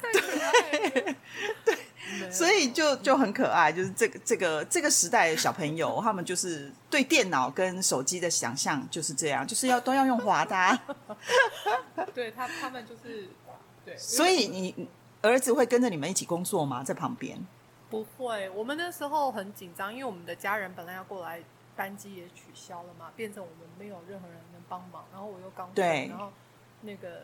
[0.00, 1.16] 太可爱。
[1.64, 10.78] 对，所以就就很可爱，就是这个这个这个时代的小朋友，他们就是对电脑跟手机的想象就是这样，就是要都要用滑的啊。
[12.14, 13.28] 对他他们就是
[13.84, 14.88] 对，所以你
[15.22, 16.82] 儿子会跟着你们一起工作吗？
[16.84, 17.38] 在旁边？
[17.90, 21.42] 不会，我们那时候很紧张，因为我们的家人本来要过来，
[21.74, 25.04] 班机也取消了嘛，变成我们没有任何人能帮忙。
[25.12, 26.30] 然后我又刚对然后
[26.82, 27.20] 那个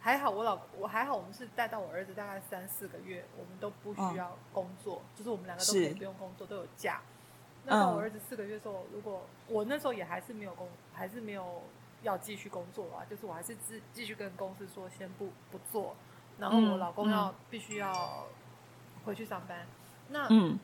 [0.00, 7.02] 还好，我老我还好，我们是带到我儿子大概三四个月，我们都不需要工作，就是我们两个都可以不用工作，都有假。
[7.66, 11.62] 那到嗯我儿子四个月的时候，如果我那时候也还是没有工，还是没有
[12.02, 15.96] 要继续工作啊，就是我还是继继续跟公司说先不不做，
[16.38, 18.26] 然后我嗯老公要、必须要
[19.04, 19.66] 回去上班，
[20.08, 20.58] 那嗯。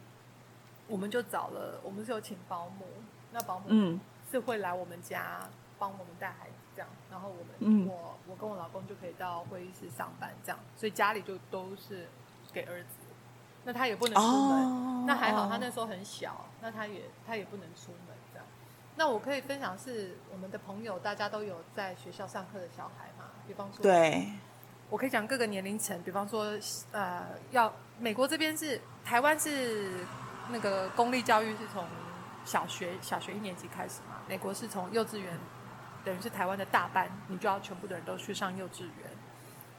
[0.89, 2.85] 我们就找了，我们是有请保姆，
[3.31, 4.01] 那保姆嗯。
[4.29, 5.49] 是会来我们家
[5.79, 7.87] 帮我们带孩子这样，然后我们、嗯。
[7.87, 12.09] 我我跟我老公就可以到会议室上班这样，所以家里就都是
[12.53, 12.97] 给儿子，
[13.65, 18.47] 那他也不能出门，哦，那还好他那时候很小，那他也他也不能出门这样。
[18.97, 24.33] 那我可以分享是我们的朋友，大家都有在学校上课的小孩嘛，比方说，对
[24.91, 26.53] 我可以讲各个年龄层，比方说，
[26.91, 30.05] 呃，要美国这边是台湾是
[30.51, 31.87] 那个公立教育是从
[32.45, 35.39] 小学小学一年级开始嘛，美国是从幼稚园，
[36.05, 39.11] 等于是台湾的大班，你就要全部的人都去上幼稚园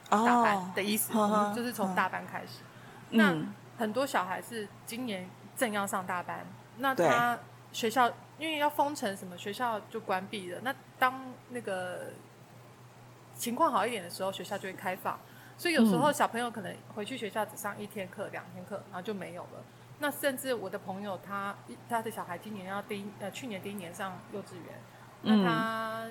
[0.08, 2.62] 大班哦的意思，呵呵就是从大班开始。
[3.10, 6.46] 那嗯很多小孩是今年正要上大班，
[6.78, 7.38] 那他
[7.72, 10.60] 学校因为要封城，什么学校就关闭了。
[10.62, 11.20] 那当
[11.50, 12.10] 那个
[13.42, 15.18] 情况好一点的时候，学校就会开放。
[15.58, 19.64] 所以有时候嗯小朋友可能回去学校只上一天课、两天课，然后就没有了。
[19.98, 21.56] 那甚至我的朋友他
[21.88, 24.80] 他的小孩今年要第一呃去年第一年上幼稚园，
[25.22, 26.06] 那嗯他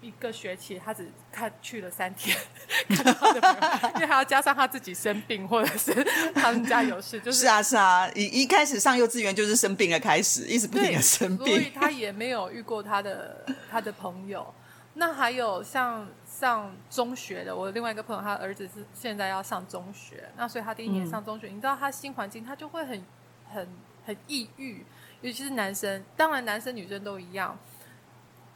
[0.00, 2.36] 一个学期他只看去了三天，
[2.90, 5.92] 看到他的朋友，因为还要加上他自己生病或者是
[6.34, 11.70] 他们家有事，就是是啊是啊，一一开始上幼稚园就是生病的开始，一直不停对，的生 所以。
[11.74, 14.52] 他也没有遇过他的他的朋友。
[14.96, 21.10] 那还有像上中学的，我另外一个朋友，他儿子是现在要上中学，那所以他第一年嗯。
[21.10, 23.04] 上中学，你知道他新环境，他就会很
[23.52, 23.68] 很
[24.06, 24.86] 很抑郁，
[25.20, 27.58] 尤其是男生，当然男生女生都一样，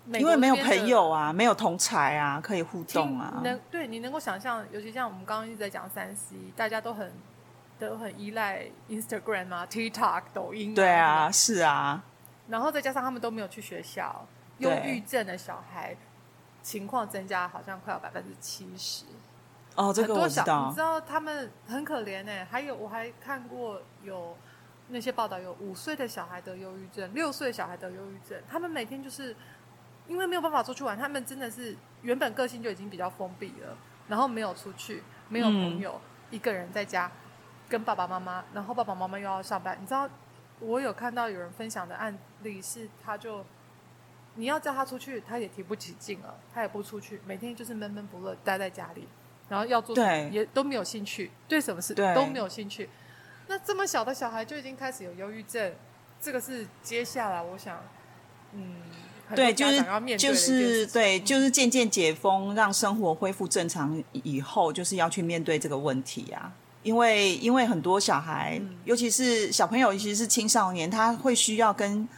[0.07, 3.41] 因为没有朋友啊，没有同才啊，可以互动啊。
[3.43, 7.13] 能对你能够想象，尤其像我们刚刚一直在讲三 C，大家都很
[7.81, 12.05] 都很依赖 Instagram 啊、TikTok、抖音、对啊，是啊，
[12.47, 14.25] 然后再加上他们都没有去学校，
[14.59, 15.97] 忧郁症的小孩
[16.69, 19.07] 情况增加，好像快要百分之七十。
[19.75, 20.81] 哦，这个我知道你知。
[20.83, 24.37] 道他们很可怜哎、还有我还看过有
[24.89, 29.35] 那些报道，有五岁的小孩得忧郁症，六岁小孩得忧郁症，他们每天就是
[30.07, 33.75] 因为没有办法出去玩，他们真的是原本个性就已经比较封闭了，
[34.07, 35.99] 然后没有出去，没有朋友，
[36.31, 37.11] 一个人在家
[37.67, 40.07] 跟爸爸妈妈，然后爸爸妈妈又要上班，你知道
[40.61, 43.43] 我有看到有人分享的案例是，他就。
[44.39, 49.09] 你要叫他出去，他也提不起劲了，他也不出去，每天就是闷闷不乐，待在家里，
[49.49, 52.89] 然后要做对也都没有兴趣，对什么事都没有兴趣。
[53.49, 55.73] 那这么小的小孩就已经开始有忧郁症，
[56.21, 57.83] 这个是接下来我想，
[58.53, 58.77] 嗯，
[59.35, 66.53] 对，就是家长要面对就是对，就是渐渐解封，让生活恢复正常以后，就是要去面对这个问题啊。
[66.85, 72.09] 因为因为很多小孩，嗯尤其是小朋友，尤其是青少年，他会需要跟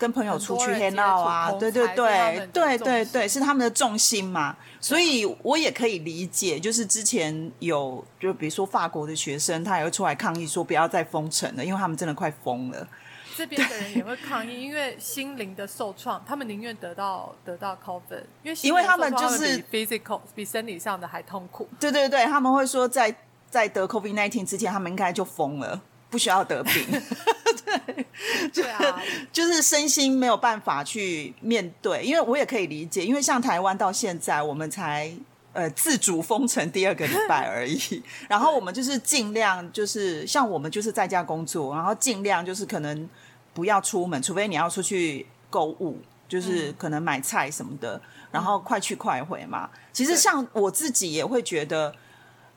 [0.00, 4.56] 跟朋友出去很多人 hang out 啊，对对对对对对，是他们的重心嘛。
[4.80, 12.88] 所以我也可以理解，就是之前有就比如说法国的学生，他也会出来抗议说不要再封城了，因为他们真的快疯了。
[13.36, 21.68] 这边的人也会抗议，因为心灵的受创，他们宁愿得到得到 COVID，因为因为他们就是比 physical 比生理上的还痛苦。
[21.78, 23.14] 对对对，他们会说在
[23.50, 25.80] 在得 COVID nineteen 之前，他们应该就疯了，
[26.10, 26.86] 不需要得病，
[27.64, 28.06] 对
[28.52, 29.00] 对啊，
[29.32, 32.02] 就是身心没有办法去面对。
[32.02, 35.10] 因为我也可以理解，因为像台湾到现在，我们才
[35.52, 43.08] 呃自主封城第二个礼拜而已， 然后我们就是尽量就是像我们就是在家工作，然后尽量就是可能
[43.54, 45.98] 不要出门，除非你要出去购物。
[46.30, 49.68] 就是可能买菜什么的，然后快去快回嘛。
[49.92, 51.92] 其实像我自己也会觉得，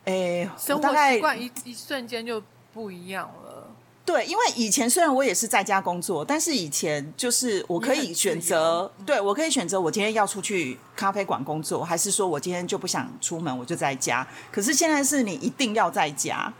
[0.04, 2.40] 诶，生活我大概习惯一一瞬间就
[2.74, 3.68] 不一样了。
[4.04, 14.26] 对，因为以前虽然我也是在家工作，但是以前就是我可以选择，对我可以选择我今天要出去咖啡馆工作，还是说我今天就不想出门，我就在家。
[14.52, 16.52] 可是现在是你一定要在家，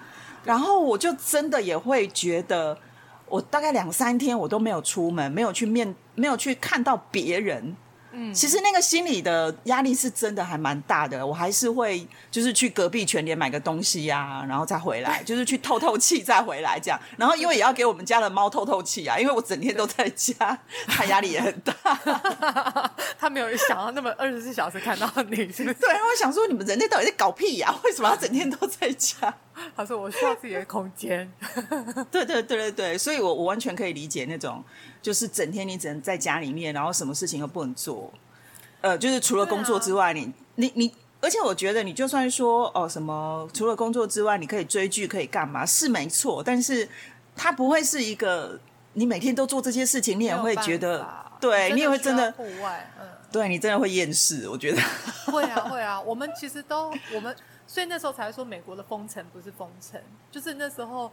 [0.42, 2.78] 然后我就真的也会觉得，
[3.28, 7.76] 我大概两三天我都没有出门，没有去面，没有去看到别人。
[8.14, 11.26] 嗯，其实那个心理的压力是真的还蛮大的。
[11.26, 17.00] 我还是会就是去隔壁全联买个东西呀，然后再回来， 就是去透透气再回来这样。
[17.18, 21.74] 然后因为也要给我们家的猫透透气啊，因为我整天都在家，它压力也很大。
[23.18, 25.74] 他没有想到那么二十四小时看到你，是不是？
[25.74, 27.74] 对，我想说你们人类到底在搞屁呀？
[27.84, 29.34] 为什么要整天都在家？
[29.76, 31.30] 他说我需要自己的空间。
[32.10, 34.62] 对对对对对，所以我我完全可以理解那种。
[35.02, 38.10] 就是整天你只能在家里面，然后什么事情都不能做，
[38.80, 46.88] 呃，就是除了工作之外，你你你，而且我觉得你就算说哦什么，除了工作之外，你可以追剧，可以干嘛，是没错，但是
[47.36, 48.58] 它不会是一个
[48.94, 51.06] 你每天都做这些事情，你也会觉得，
[51.38, 54.80] 对你也会真的户外，嗯，对你真的会厌世，我觉得
[55.32, 61.10] 会啊会啊，我们其实都我们，所以那时候才说美国的封城不是封城，就是那时候。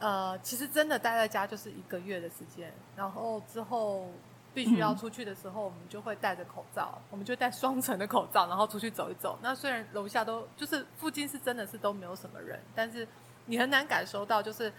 [0.00, 4.08] 呃，其实真的待在家就是一个月的时间，然后之后
[4.54, 9.36] 必须要出去的时候，我们就会戴着口罩，我们就戴双层的口罩，然后出去走一走。
[9.42, 13.08] 那虽然楼下都就是附近是真的是都没有什么人，但是
[13.46, 14.72] 你很难感受到就是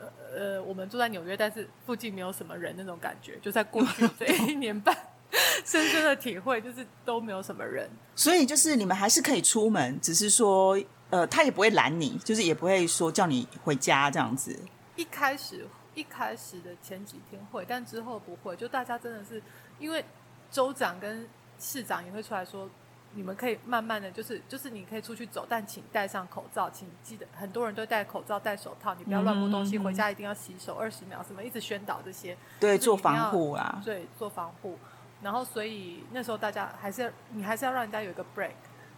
[0.00, 3.38] 呃呃，我们住在纽约，但是附近没有什么人那种感觉。
[3.38, 4.92] 就在过去这一年半，
[5.64, 7.90] 深深的体会就是都没有什么人。
[8.14, 10.78] 所以就是你们还是可以出门，只是说。
[11.12, 14.58] 呃，他也不会拦你，就是也不会说叫你回家这样子。
[14.96, 18.56] 一开始一开始的前几天会，但之后不会。
[18.56, 19.42] 就大家真的是
[19.78, 20.02] 因为
[20.50, 21.28] 州长跟
[21.58, 22.66] 市长也会出来说，
[23.12, 32.34] 你们可以慢慢的就是就是你可以出去走，但请戴上口罩，请记得很多人都戴口罩戴手套，你不要乱摸东西，回家一定要洗手二十秒，什么一直宣导这些。
[32.58, 33.82] 对，做防护啊。
[33.84, 34.78] 对，做防护。
[35.22, 38.50] 然后所以那时候大家还是你还是要让人家有一个 break。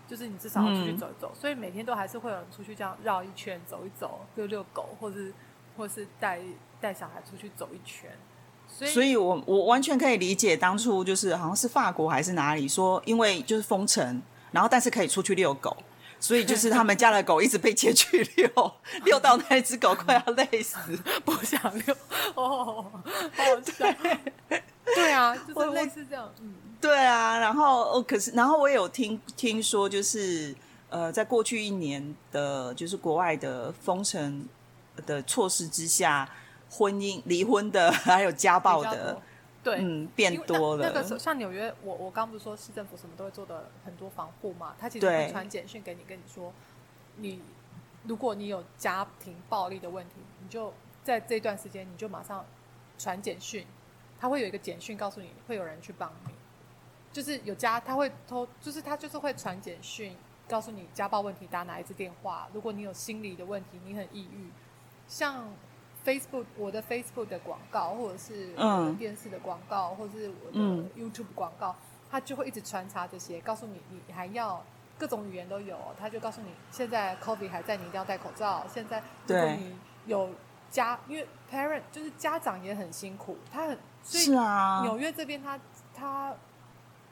[0.06, 5.32] 就是你至少要出去走一走，所以每天都还是会有人出去这样绕一圈走一走，遛遛狗，或是
[5.78, 6.38] 或是带
[6.78, 8.10] 带小孩出去走一圈。
[8.68, 14.20] 所以，所以我我完全可以理解当初就是好像是法国还是哪里说，因为就是封城，
[14.52, 15.74] 然后但是可以出去遛狗，
[16.20, 18.74] 所以就是他们家的狗一直被接去遛，
[19.06, 20.78] 遛到那只狗快要累死，
[21.24, 21.96] 不想遛。
[22.34, 22.92] 哦，
[23.34, 23.86] 好笑。
[24.96, 26.54] 对啊， 就是类似这样，嗯。
[26.80, 30.54] 对啊，然后哦，可是然后我有听听说，就是
[30.90, 34.46] 呃，在过去一年的，就是国外的封城
[35.06, 36.28] 的措施之下，
[36.70, 39.18] 婚姻离婚的还有家暴的，
[39.62, 40.90] 对，嗯，变多了。
[40.92, 44.74] 那个像纽约，我我刚不是说市政府什么都会做的很多防护嘛？
[44.78, 46.52] 他其实会传简讯给你，跟你说，
[47.16, 47.40] 你
[48.06, 52.44] 如果你有家庭暴力的问题，你就在这段时间你就马上
[52.98, 53.66] 传简讯，
[54.20, 56.32] 他会有一个简讯告诉你会有人去帮你。
[57.12, 60.16] 就是有家，他会偷，就是他就是会传简讯
[60.48, 62.48] 告诉你家暴问题打哪一支电话。
[62.52, 64.50] 如果你有心理的问题，你很抑郁，
[65.06, 65.48] 像
[66.04, 68.48] Facebook 我的 Facebook 的广告，或者是
[68.98, 70.58] 电视的广告，或者是我的
[70.96, 71.76] YouTube 广告，
[72.10, 74.64] 他就会一直穿插这些，告诉你你还要
[74.98, 75.78] 各种语言都有。
[75.96, 78.66] 他就告诉你现在 COVID 还在，你一定要戴口罩。
[78.68, 80.30] 现在如果你有
[80.68, 84.28] 家，因为 parent 就是家长也很辛苦，他很所以
[84.82, 85.58] 纽约这边他
[85.92, 86.34] 他。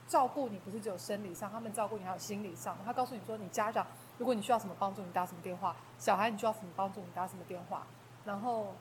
[0.08, 2.76] 照顾你不是只有生理上，他们照顾你还有心理上。
[2.84, 3.86] 他告诉你说，你家长，
[4.18, 7.86] 如果你需要什么帮助，你打什么电话；小孩你需要什么帮助，你打什么电话。
[8.26, 8.74] 然后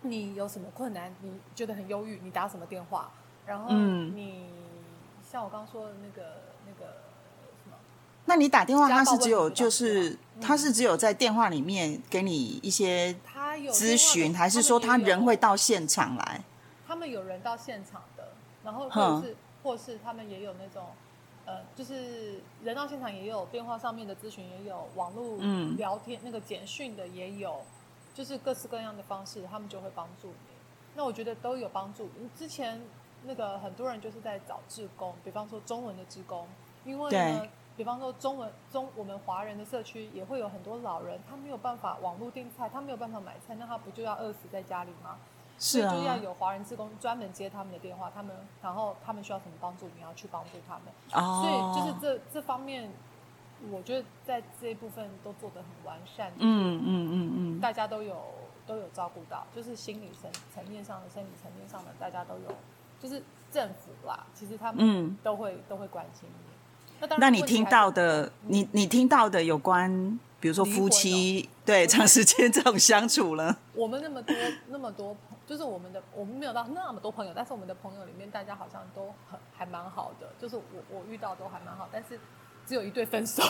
[0.00, 3.12] 你有什么困难，你觉得很忧郁，你打什么电话。
[3.46, 4.48] 然后你
[5.30, 6.26] 像我刚刚说的那个
[6.66, 6.92] 那个
[7.62, 7.76] 什么，
[8.24, 13.14] 那你打电话，他是只有就是他是只有在电话里面给你一些
[13.70, 16.42] 咨询，还是说他人会到现场来？
[16.86, 18.28] 他们有人到现场的，
[18.62, 19.36] 然后或者是。
[19.62, 20.86] 或是他们也有那种，
[21.44, 25.38] 呃，就是人到现场也有电话上面的咨询，也有网络
[25.76, 27.62] 聊天那个简讯的也有，
[28.14, 30.54] 就是各式各样的方式，他们就会帮助你。
[30.94, 32.08] 那我觉得都有帮助。
[32.38, 32.80] 之前
[33.24, 36.46] 那个很多人就是在找志工，比方说中文的志工，
[36.84, 45.18] 因为呢，比方说中文中我们华人的社区也会有很多老人，他没有办法网络订菜，他没有办法买菜，那他不就要饿死在家里吗？
[45.58, 50.84] 所以就要有华人职工专门接他们的电话，他们然后他们需要什么帮助，你要去帮助他们。
[51.12, 52.90] 哦，所以就是这这方面，
[53.70, 56.30] 我觉得在这一部分都做得很完善。
[56.38, 58.22] 嗯嗯嗯嗯，大家都有
[58.66, 62.54] 都有照顾到，就是心理层层面上的、生理层面上的，大家都有，
[63.00, 66.52] 就是政府啦，其实他们都会都会关心你。
[67.00, 70.20] 那当然，那你听到的，你你听到的有关。
[70.40, 71.86] 比如说夫妻对。
[71.86, 74.36] 长时间这种相处了，我们那么多
[74.68, 82.18] 那么多朋，就是我们的我们没有到那么多朋友，但是我们的朋友里面大家好像都很还蛮好的，就是我我遇到都还蛮好，但是
[82.66, 83.42] 只有一对分手。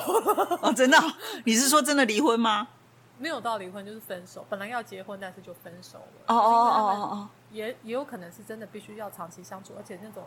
[0.62, 0.98] 哦，真的？
[1.44, 2.68] 你是说真的离婚吗？
[3.18, 6.24] 没有到离婚就是分手，本来要结婚但是就分手了。
[6.26, 10.22] 哦哦哦哦哦，也也有可能是真的必须要长期相处，而且那种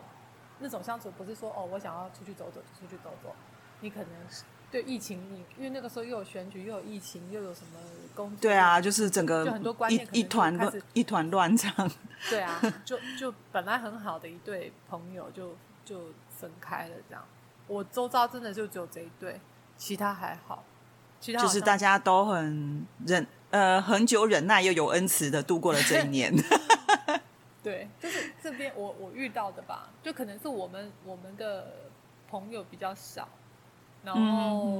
[0.58, 3.32] 那种相处不是说哦，我想要出去走走就出去走走，
[3.80, 4.08] 你可能
[4.70, 7.80] 对疫情，你因为那个时候又有选举，又有疫情，又有什么
[8.14, 11.90] 工作，对啊，就是整个就很多观一念一团乱一团乱这样。
[12.28, 17.24] 对啊，就就本来很好的一对朋友就就分开了，这样。
[17.66, 19.40] 我周遭真的就只有这一对，
[19.76, 20.64] 其他还好，
[21.20, 26.34] 其他就是大家都很忍，呃，很久忍耐又有恩慈的度过了这一年。
[27.62, 31.90] 对，就是这边我我遇到的吧，就可能是我们我们的
[32.28, 33.28] 朋友比较少，
[34.04, 34.20] 然后、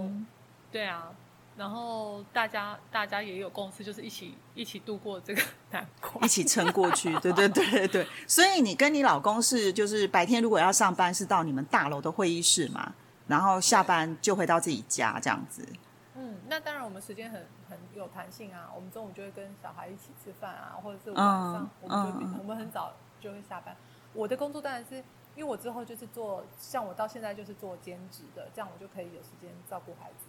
[0.05, 0.27] 嗯
[0.73, 1.09] 对啊，
[1.57, 5.43] 然后大家大家也有共识，就是一起一起度过这个
[5.73, 6.29] 难关一。
[6.29, 8.07] 起撑过去，对对对对对。
[8.27, 12.93] 所以你跟你老公是，就是白天如果要上班，是到你们大楼的会议室嘛，
[13.27, 15.67] 然后下班就回到自己家这样子。
[16.15, 23.77] 嗯，那当然我们时间很很有弹性啊，我们中午就会跟小孩一起吃饭啊，或者是晚上、嗯我们就、我们很早就会下班。
[24.13, 25.03] 我的工作当然是
[25.41, 30.27] 因为我之后就是做，像我到现在就是做兼职的，这样我就可以有时间照顾孩子。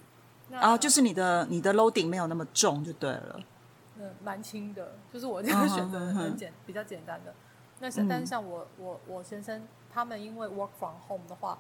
[0.48, 3.38] 那然后就是你的你的 loading 没有那么重就对了。
[4.00, 7.34] 嗯，蛮轻的，就是我这个嗯选择很简、比较简单的。
[7.82, 11.58] 那像、嗯但是像我我我先生他们因为 work from home 的话，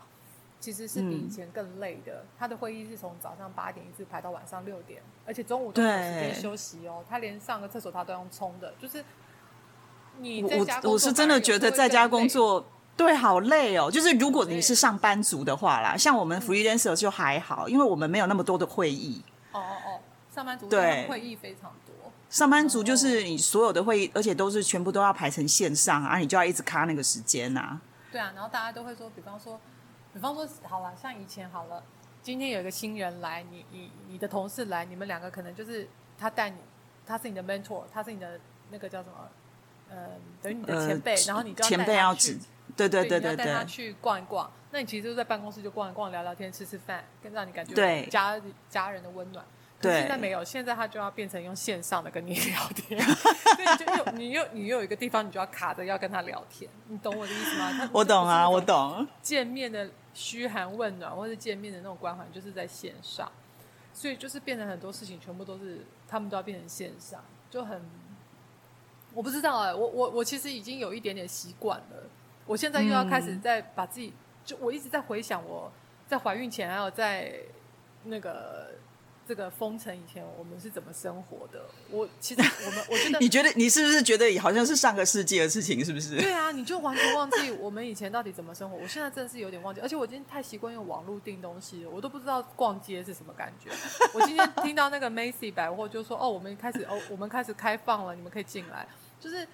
[0.61, 2.23] 其实是比嗯以前更累的。
[2.39, 7.03] 他的会议是从早上八点一直排到晚上六点，而且中午都没有时间休息哦。
[7.09, 9.03] 他连上个厕所他都用冲的，就是
[10.19, 12.65] 你我在家工作我我是真的觉得在家工作。
[12.97, 13.89] 对，好累哦。
[13.89, 19.23] 就是如果你是上班族的话啦，像我们 freelancer 就还好，因为我们没有那么多的会议。
[19.51, 19.99] 哦哦哦，
[20.33, 22.11] 上班族对会议非常多。
[22.29, 27.81] 上班族就是你所有的会议，而且都是全部都要排成线上啊，你就要一直卡那个时间啊。
[28.11, 29.59] 对啊，然后大家都会说，比方说，
[30.13, 31.83] 比方说，好了，像以前好了，
[32.21, 36.57] 今天有一个新人来，你你你的同事来，你们两个可能就是他带你，
[37.05, 38.39] 他是你的 mentor，他是你的
[38.69, 39.27] 那个叫什么，
[39.89, 40.07] 呃，
[40.41, 42.37] 等于你的前辈，然后你就要前辈要指，
[42.75, 44.51] 对对对对你要带他，去逛一逛。
[44.71, 49.45] 那你其实就在办公室就逛一逛，聊聊天，吃吃饭，更让你感觉对家家人的温暖。
[49.81, 57.89] 对现在没有，现在他就要变成用线上的跟你聊天，所以你就又你又你又有一个地方，你就要卡着要跟他聊天，你懂我的意思吗？
[57.91, 59.07] 我懂啊，我懂。
[59.23, 63.31] 见面的嘘寒问暖，或者见面的那种关怀，就是在线上，
[63.91, 67.19] 所以就是变成很多事情全部都是他们都要变成线上，
[67.49, 67.81] 就很
[69.15, 72.03] 我不知道哎、我我我其实已经有一点点习惯了，
[72.51, 75.71] 我现在又要开始嗯在把自己，就我一直在回想我
[76.07, 77.33] 在怀孕前，还有在
[78.03, 78.71] 那个。
[79.27, 81.63] 这个封城以前，我们是怎么生活的？
[81.89, 85.85] 我其实我们我觉得 你觉得你是不是觉得好像是上个世纪的事情？
[85.85, 86.17] 是不是？
[86.17, 88.75] 对啊，你就完全忘记我们以前到底怎么生活。
[88.75, 93.69] 我现在真的是有点忘记，而且我今天太习惯用网络订东西了，我都不知道逛街是什么感觉。
[94.11, 98.85] 我今天听到那个 Macy 百货就说：“哦，我们开始哦，我们开始开放了，你们可以进来，
[99.17, 99.47] 就是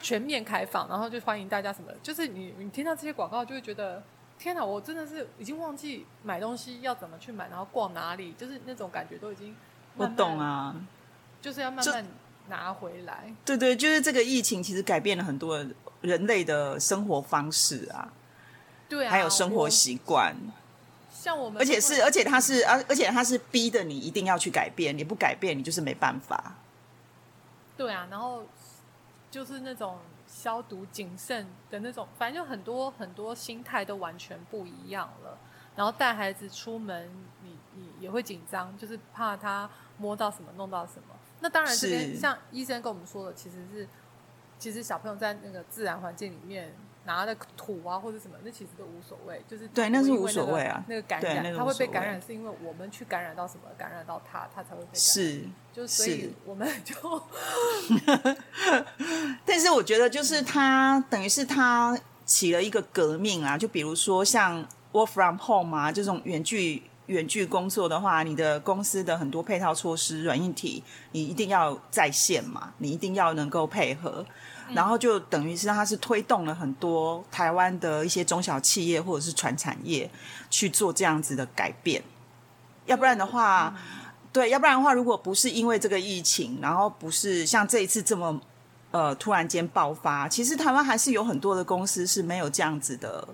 [0.00, 4.02] 全面开放，然后就欢迎大家什么。”就是你你听到这些广告，就会觉得
[4.38, 9.54] 天哪，我真的是已经忘记买东西要怎么去买，然后逛哪里，就是那种感觉都已经
[9.96, 10.76] 我慢慢懂，啊。
[11.40, 12.06] 就是要慢慢
[12.48, 13.32] 拿回来。
[13.44, 15.64] 对对，就是这个疫情其实改变了很多
[16.00, 18.12] 人类的生活方式啊，
[18.88, 20.34] 对啊，还有生活习惯，
[21.12, 26.56] 像我们而且是而且它是而而且它是逼的你一定要去改变，你不改变你就是没办法。
[27.76, 28.42] 对啊，然后
[29.30, 35.38] 就是那种消毒谨慎的那种，反正就很多很多心态都完全不一样了。
[35.76, 37.08] 然后带孩子出门，
[37.44, 41.14] 你你也会紧张，就是怕他摸到什么弄到什么。
[41.40, 43.88] 那当然，这边像医生跟我们说的，其实是
[44.58, 46.74] 其实小朋友在那个自然环境里面
[47.08, 55.00] 拿的土啊或者什么，那其实都无所谓，就是对那是无所谓啊那个感染他会被感染，是因为我们去感染到什么，感染到他，他才会被感染。
[55.00, 55.42] 是，
[55.72, 56.94] 就所以我们就
[59.46, 74.26] 但是我觉得就是他等于是他起了一个革命啊，就比如说像 work from home 啊这种远距远距工作的话，你的公司的很多配套措施、软硬体，你一定要在线嘛，你一定要能够配合。
[74.74, 80.10] 然后就等于是它是推动了很多台湾的一些中小企业或者是传产业
[80.50, 82.02] 去做这样子的改变，
[82.86, 83.74] 要不然的话，
[84.32, 88.40] 对，要不然的话，如果不是因为这个疫情，然后不是像这一次这么
[88.90, 93.26] 呃突然间爆发，其实台湾还是有很多的公司是没有这样子的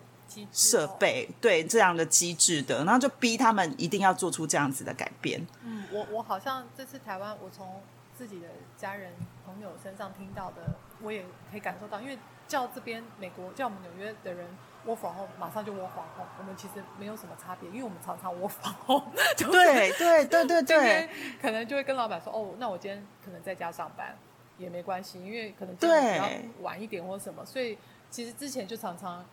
[0.52, 5.46] 设哦备，对这样的机制的，然后就逼他们一定要做出这样子的改变。
[5.62, 7.80] 嗯，我我好像这次台湾，我从
[8.18, 9.12] 自己的家人
[9.44, 10.74] 朋友身上听到的，
[11.04, 14.46] 我也可以感受到，因为叫这边美国叫我们纽约的人
[14.86, 21.08] work from home，马上就 work from home，我们其实没有什么差别，因为我们常常 work from home，就对对对对对
[21.40, 24.16] 可能就会跟老板说，哦，那我今天可能在家上班
[24.58, 27.78] 也没关系，因为可能今天比较对晚一点或什么，所以
[28.10, 29.24] 其实之前就常常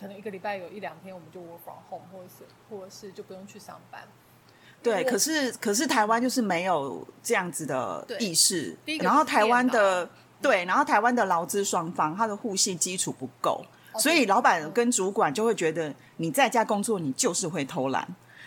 [0.00, 4.02] 可能一个礼拜有一两天我们就 work from home，或者是或者是就不用去上班。
[4.82, 10.10] 对，可是可是台湾就是没有这样子的意识然后台湾的
[10.42, 13.64] 对，然后台湾的劳资双方他的互信基础不够，
[13.98, 18.06] 所以老板跟主管就会觉得你在家工作你就是会偷懒，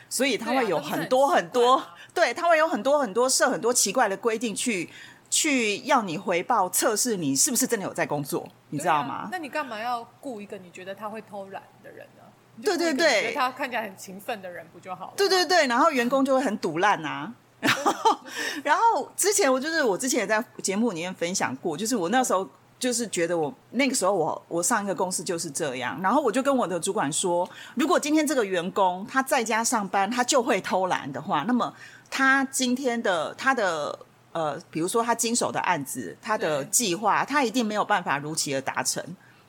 [0.10, 1.82] 所以他会有很很多很多，
[2.14, 4.90] 对他会有很多很多设很多奇怪的规定去
[5.30, 9.30] 去要你回报测试你是不是真的有在工作，你你知道吗？
[9.32, 12.24] 那你干嘛要雇一个你觉得他会偷懒的人呢？
[12.62, 15.14] 对对对他看起来很勤奋的人不就好了？
[15.18, 17.34] 对对对，然后员工就会很堵烂啊。
[17.60, 18.20] 然后，
[18.64, 22.48] 然后之前我就是我之前也在节目里面分享过，就是我那时候
[22.78, 31.74] 就是觉得我那个时候我我上一个公司就是这样，然后我就跟我的主管说，如果今天这个员工他在家上班，他就会偷懒的话，那么
[32.10, 33.98] 他今天的他的
[34.34, 39.04] 呃，比如说他经手的案子，他的计划，他一定没有办法如期的达成。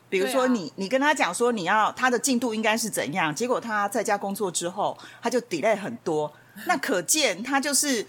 [0.09, 6.32] 比如说你，你跟他讲说你要他的进度应该是怎样，结果他在家工作之后，他就 delay 很多，
[6.64, 8.07] 那可见他就是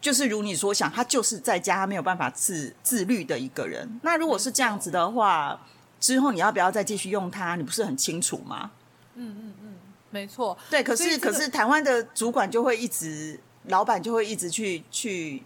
[0.00, 4.00] 就是如你所想，他就是在家他没有办法自自律的一个人。
[4.02, 5.60] 那如果是这样子的话，
[6.00, 7.56] 之后你要不要再继续用他？
[7.56, 8.70] 你不是很清楚吗？
[9.14, 9.74] 嗯嗯嗯
[10.10, 10.56] 没错。
[10.70, 15.42] 对，可是可是台湾的主管就会一直，老板就会一直去去，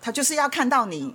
[0.00, 1.14] 他就是要看到你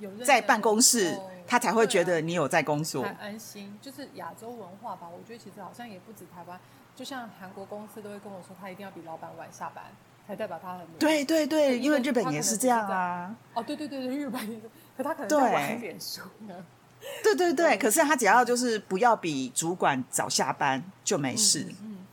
[0.00, 3.04] 有在办公室，哦他才会觉得你有在工作。
[3.04, 3.78] 很安心。
[3.80, 6.58] 就是亚洲文化吧，我觉得其实好像也不止台湾，
[6.96, 9.84] 就像韩国公司都会跟我说，他一定要比老板晚下班，
[10.26, 13.36] 才代表他很对对对，因为日本也是这样啊。
[13.54, 14.62] 哦，对对对对，日本也是，
[14.96, 16.66] 可他可能晚一点说呢。
[17.22, 21.68] 对对对，可是他只要就是不要比主管早下班就没事。
[21.82, 22.06] 嗯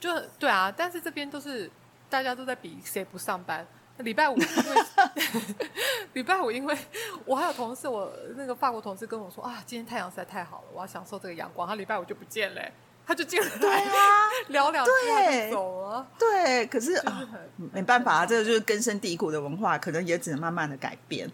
[0.00, 1.68] 就对啊，但是这边都是
[2.08, 3.66] 大家都在比谁不上班。
[3.98, 5.34] 礼拜五因为
[6.14, 6.78] 礼拜五，因为
[7.24, 11.66] 我还有同事，我那个法国同事跟我说啊，今天太阳实在太好了，我要享受这个阳光。
[11.66, 12.62] 他礼拜五就不见了、
[13.08, 16.06] 他就进来对啊， 聊两句他对走了。
[16.18, 21.28] 对，可是就是啊，很没办法，这个就是根深蒂固的文化，可能也只能慢慢的改变。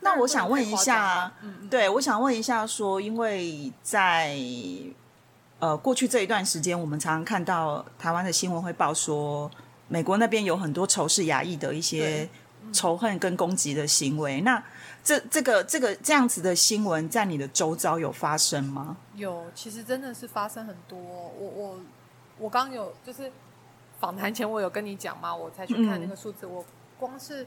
[0.00, 1.32] 那我想问一下，
[1.70, 4.36] 对我想问一下说，因为在
[5.60, 9.48] 呃过去这一段时间，我们常常看到台湾的新闻会报说，
[9.86, 12.28] 美国那边有很多仇视亚裔的一些
[12.72, 14.40] 仇恨跟攻击的行为。
[14.40, 14.60] 那
[15.02, 18.96] 这这个这个这样子的新闻，在你的周遭有发生吗？
[19.14, 20.98] 有，其实真的是发生很多。
[20.98, 21.80] 我我
[22.38, 23.30] 我刚有就是
[23.98, 26.46] 访谈前我有跟你讲嘛，我才去看那个数字。
[26.46, 26.64] 我
[26.98, 27.46] 光是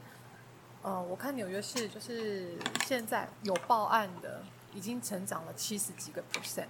[0.82, 4.42] 呃，我看纽约市就是现在有报案的
[4.74, 6.66] 已经成长了七十几个 percent，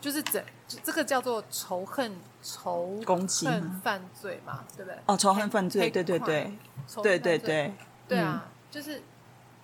[0.00, 0.42] 就是整
[0.82, 4.98] 这个叫做仇恨仇攻击吗恨犯罪嘛，对不对？
[5.06, 6.52] 哦，仇恨犯罪对对对，
[7.02, 7.74] 对对对，
[8.08, 9.02] 对啊，就是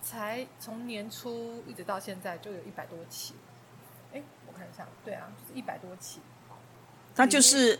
[0.02, 3.34] 才从年初一直到现在就有一百多起。
[4.12, 6.20] 哎，我看一下，对啊，就是一百多起。
[7.14, 7.78] 他就是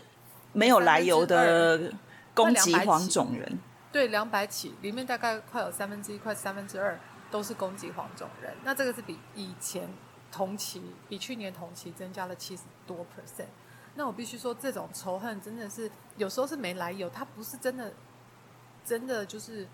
[0.53, 1.91] 没有来由的
[2.33, 3.59] 攻击黄种人。
[3.91, 6.99] 对，两百起里面大概快有三分之一，快三分之二
[7.29, 8.53] 都是攻击黄种人。
[8.63, 9.87] 那这个是比以前
[10.31, 13.45] 同期，比去年同期增加了七十多 percent。
[13.95, 17.93] 那我必须说，这种仇恨真的是有时候是没来由，他不是真的
[18.83, 19.67] 真的就是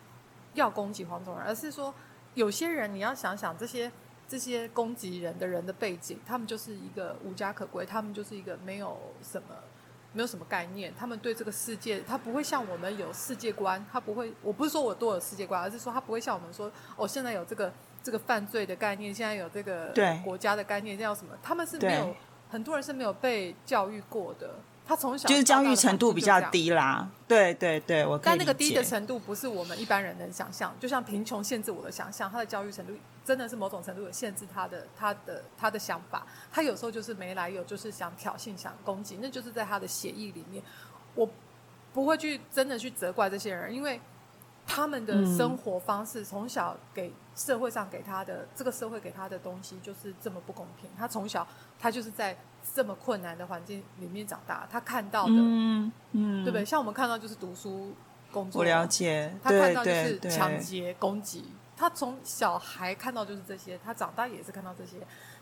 [0.54, 1.93] 要攻击黄种人，而是说
[2.40, 3.92] 有些人你要想想这些
[4.28, 9.48] 这些攻击人的人的背景，他们就是一个无家可归，他们就是一个没有什么。
[10.12, 17.72] 没有什么概念，他们对这个世界，他不会像我们有世界观，他不会，我不是说我多有世界观，而是说他不会像我们说，哦，现在有这个
[18.02, 21.38] 这个犯罪的概念，现在有这个对国家的概念，这样什么？
[21.44, 22.16] 他们是没有，
[22.50, 24.56] 很多人是没有被教育过的，
[24.90, 26.42] 他从小就是教育程度比较。
[26.50, 36.26] 低啦，对对对，我但那个低的程度不是我们一般人能想象，就像贫穷限制我的想象，他的教育程度真的是某种程度有限制他的他的他的想法。
[36.52, 40.64] 他有时候就是没来由，就是想挑衅、想攻击，那就是在他的协议里面。
[41.14, 41.30] 我
[41.94, 44.02] 不会去真的去责怪这些人，因为
[44.72, 50.88] 他们的嗯生活方式从小给社会上给他的这个社会给他的东西就是这么不公平。
[50.95, 51.45] 他从小
[51.80, 52.38] 他就是在
[52.76, 55.34] 这么困难的环境里面长大，他看到的。
[55.34, 56.63] 嗯嗯，对不对？
[56.63, 57.95] 像我们看到就是读书、
[58.32, 64.97] 工作，我了解，他看到就是抢劫、攻击，他从小孩看到就是这些，他长大也是看到这些。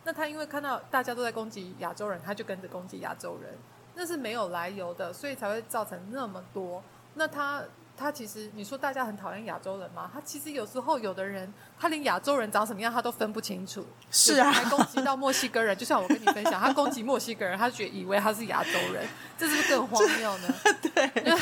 [0.06, 3.54] 那他因为看到大家都在攻击亚洲人，他就跟着攻击亚洲人，
[3.94, 6.82] 那是没有来由的，所以才会造成那么多。
[7.16, 7.64] 那他
[8.00, 10.10] 他其实你说大家很讨厌亚洲人吗？
[10.14, 19.04] 他其实有时候有的人他连亚洲人长什么样他都分不清楚，是啊还攻击到墨西哥人，就像我跟你分享， 他攻击墨西哥人，他觉得以为他是亚洲人，
[19.36, 20.54] 这是不是更荒谬呢？
[20.94, 21.36] 对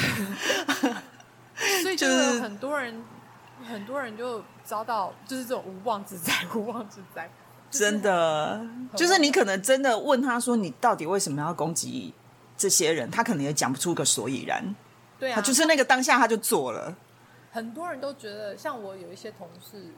[1.84, 3.04] 所以就就是是很多人，
[3.68, 7.30] 很多人就遭到就是这种无妄之灾，无妄之灾。
[7.70, 12.14] 真的，就是你可能真的问他说，你到底为什么要攻击
[12.58, 13.12] 这些人？
[13.12, 14.74] 他可能也讲不出个所以然。
[15.20, 16.96] 对啊，就是那个当下他就做了。
[17.52, 19.92] 很多人都觉得，像我有一些同事，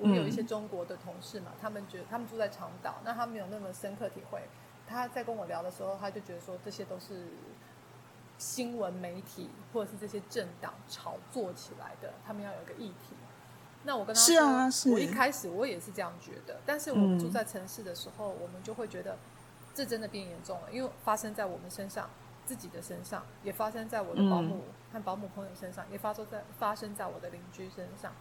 [0.00, 4.40] 我有一些中国的同事嘛，他们觉得他们住在长岛，那他们有那么深刻体会。
[4.88, 7.28] 他在跟我聊的时候，他就觉得说，这些都是
[8.36, 13.14] 新闻媒体或者是这些政党炒作起来的，他们要有一个议题。
[13.84, 14.90] 那我跟他说，是啊，是。
[14.90, 19.16] 我一开始我也是这样觉得，但是我们住在城市的时候，我们就会觉得
[19.72, 22.10] 这真的变严重了，因为发生在我们身上。
[22.46, 28.12] 自己的身上，也发生在我的保姆和保姆朋友身上，也发生在发生在我的邻居身上。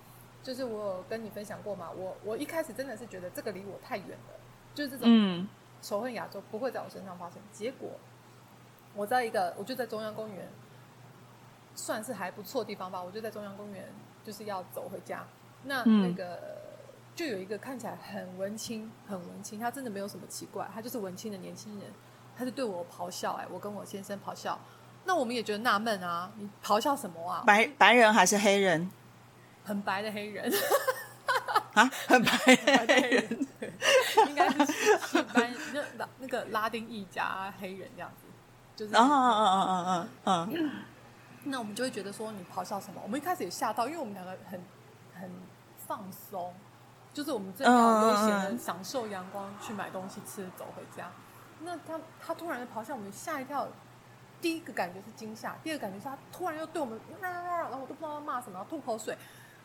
[0.42, 4.40] 就是我有跟你分享过嘛，我我一开始真的是觉得这个离我太远了，
[4.76, 5.48] 就是这种
[5.82, 7.40] 仇恨亚洲不会在我身上发生。
[7.52, 7.92] 结果
[8.94, 10.50] 我在一个，我就在中央公园，
[11.76, 13.02] 算是还不错地方吧。
[13.02, 13.86] 我就在中央公园，
[14.24, 15.26] 就是要走回家。
[15.64, 16.58] 那那个
[17.16, 21.90] 就有一个看起来很文青，很文青，他真的没有什么奇怪，他就是文青的年轻人。
[22.38, 24.60] 他就对我咆哮，哎，我跟我先生咆哮，
[25.06, 27.44] 那我们也觉得纳闷啊，你咆哮什么啊？
[27.46, 28.90] 白白人还是黑人？
[29.64, 30.52] 很白的黑人
[31.74, 33.48] 啊，很白的黑人，
[34.28, 35.54] 应该是一般
[35.98, 38.26] 那那个拉丁裔加黑人这样子，
[38.76, 40.72] 就是啊啊啊啊啊嗯，
[41.46, 43.00] 那我们就会觉得说你咆哮什么？
[43.04, 44.62] 我们一开始也吓到，因为我们两个很
[45.14, 45.32] 很
[45.78, 46.54] 放松，
[47.14, 51.10] 就是我们正要悠闲的享受阳光，去买东西吃，走回家。
[51.64, 53.68] 那他他突然的咆哮，我们吓一跳。
[54.42, 59.18] 第一个感觉是惊吓，第二个感觉是他突然又对我们，然后我都不知道他骂什么，吐口水。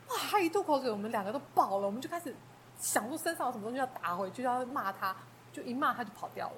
[0.09, 2.33] 哇，他一吐口水，我们两个都爆了，我们就开始
[2.79, 5.17] 想说身上有什么东西要打回去，要骂他，
[5.53, 6.55] 就一骂他就跑掉了。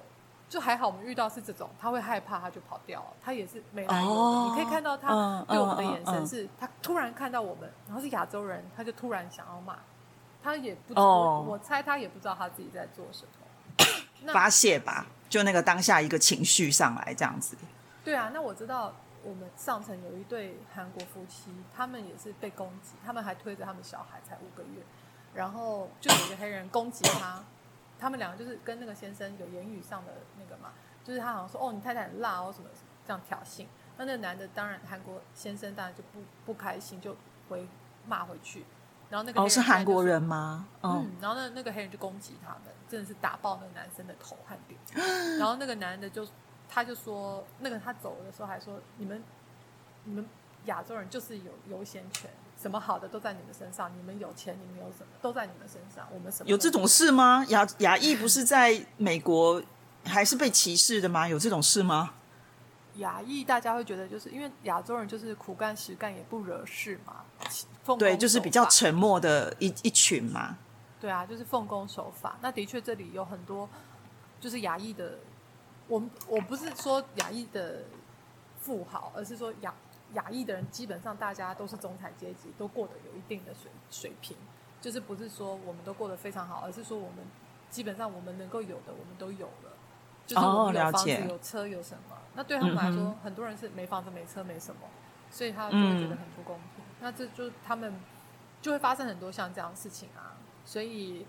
[0.47, 3.07] 就还好我们遇到是这种，他会害怕，他就跑掉了。
[3.19, 9.79] 他也是没来由的，你可以看到他对我们的眼神是，他突然看到我们，然后是亚洲人，他就突然想要骂。
[10.43, 13.25] 他也不，我猜他也不知道他自己在做什
[14.25, 15.07] 么，发泄吧。
[15.31, 17.55] 就那个当下一个情绪上来这样子，
[18.03, 24.83] 对啊，那我知道我们上层有一对韩国夫妻，他们也是被攻击，他们还推着他们小孩才五个月，
[25.33, 27.41] 然后就有一个黑人攻击他，
[27.97, 32.67] 他们两个就是跟那个先生有言语上的那个嘛，就是他好像说哦你太太很辣哦什么
[33.07, 33.65] 这样挑衅，
[33.97, 37.15] 那那个男的当然韩国先生当然就不不开心，就
[37.47, 37.65] 回
[38.05, 38.65] 骂回去。
[39.11, 40.65] 然后那个哦是韩国人吗？
[40.81, 45.37] 嗯，然后那那个黑人就攻击他们，真的是打爆那个男生的头和脸。
[45.37, 46.25] 然后那个男的就
[46.69, 49.21] 他就说，那个他走的时候还说，你们
[50.05, 50.25] 你们
[50.65, 57.45] 亚洲人就是有优先权，什么好的都在你们身上，你们有钱，你们有什么都在你们身上，我们什么有这种事吗？
[57.49, 59.61] 亚亚裔不是在美国
[60.05, 61.27] 还是被歧视的吗？
[61.27, 62.13] 有这种事吗？
[62.95, 67.25] 亚裔大家会觉得，就是因为亚洲人就是苦干实干，也不惹事嘛。
[67.97, 70.57] 对，就是比较沉默的一一群嘛。
[70.99, 72.37] 对啊，就是奉公守法。
[72.41, 73.67] 那的确，这里有很多
[74.39, 75.19] 就是亚裔的。
[75.87, 77.83] 我我不是说亚裔的
[78.61, 79.73] 富豪，而是说亚
[80.13, 84.37] 亚裔的人，基本上大家都是中产阶级，都过得有一定的水水平。
[84.79, 87.25] 就是不是说我们都过得非常好，而是说我们
[87.69, 89.73] 基本上我们能够有的，我们都有了。
[90.25, 92.15] 就是我们有房子、有车、有什么？
[92.35, 94.81] 那对他们来说，很多人是没房子、没车、没什么，
[95.29, 96.80] 所以他就会觉得很不公平。
[97.01, 97.93] 那这就他们
[98.61, 101.25] 就会发生很多像这样的事情啊，所以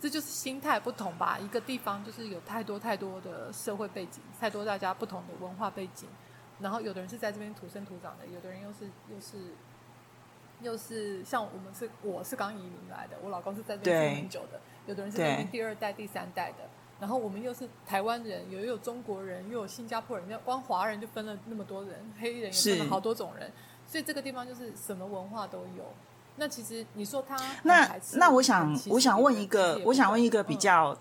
[0.00, 1.38] 这就是心态不同吧。
[1.40, 6.08] 一个地方就是有太多太多的社会背景，太多大家不同的文化背景，
[6.58, 9.54] 然后有的人是在这边土生土长的，有的人又是又是
[10.60, 16.68] 又是像我们是我是刚移民来的，我老公是在这边住很久的，有的人是这边第二代、第三代的，
[16.98, 23.52] 然后我们又是台湾人，又有中国人，又有新加坡人，要光华人就分了那么多人，黑人也分了好多种人。
[23.92, 25.84] 所以这个地方就是什么文化都有。
[26.36, 30.96] 那其实你说他那那我想我想问一个我想问一个比较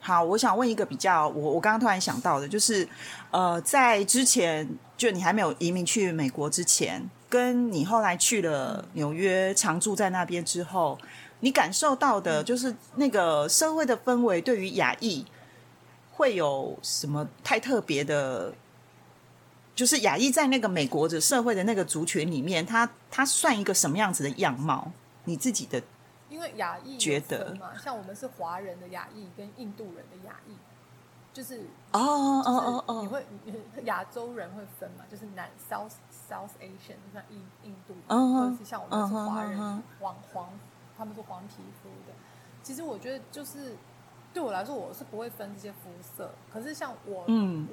[0.00, 2.86] 好，我想问一个比较我我刚刚突然想到的，就是
[3.30, 4.68] 呃，在之前
[4.98, 10.98] 就你还没有移民去美国之前，跟你后来去了纽约常住在那边之后，
[11.40, 15.24] 你感受到的就是那个社会的氛围对于亚裔
[16.12, 18.52] 会有什么太特别的？
[19.76, 24.90] 就是亚裔在那个美国的社会的那个族群里面，他他算一个什么样子的样貌？
[25.24, 25.82] 你自己的，
[26.30, 30.56] 因为亚裔觉得嘛，像我们是华人的亚裔跟印度人的亚裔，
[31.34, 31.60] 就是
[31.92, 33.22] 哦哦哦哦，你会
[33.84, 35.04] 亚洲人会分嘛？
[35.10, 35.92] 就是南 South
[36.26, 39.58] South Asian，就像印印度，或者是像我们是华人
[40.00, 40.48] 黄黄，
[40.96, 42.14] 他们是黄皮肤的。
[42.62, 43.76] 其实我觉得就是。
[44.36, 46.30] 对我来说，我是不会分这些肤色。
[46.52, 47.24] 可是像我，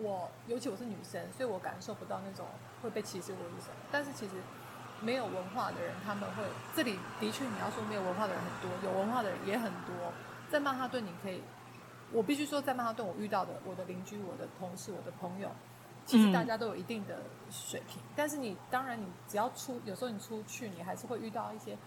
[0.02, 2.46] 我尤其我是女生，所以我感受不到那种
[2.82, 3.76] 会被歧视或者什么。
[3.92, 4.36] 但是其实
[5.02, 6.44] 没有文化的人，他们会
[6.74, 9.94] 这里的确你要说没有文化的人很多，有文化的人也很多。
[10.50, 11.42] 在曼哈顿，你可以
[12.14, 15.50] 我必须说，在曼哈顿我遇到的我的邻居、我的同事、我的朋友，
[16.06, 17.18] 其实大家都有一定的
[17.52, 18.02] 水平。
[18.16, 21.78] 但是你当然，你只要出，有时候你出去，你还是会遇到一些，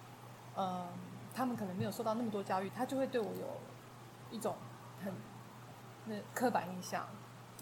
[0.55, 0.87] 嗯，
[1.35, 3.59] 他们可能没有受到那么多教育，他就会对我有
[4.31, 4.55] 一种
[5.05, 5.13] 很
[6.07, 7.07] 那刻板印象。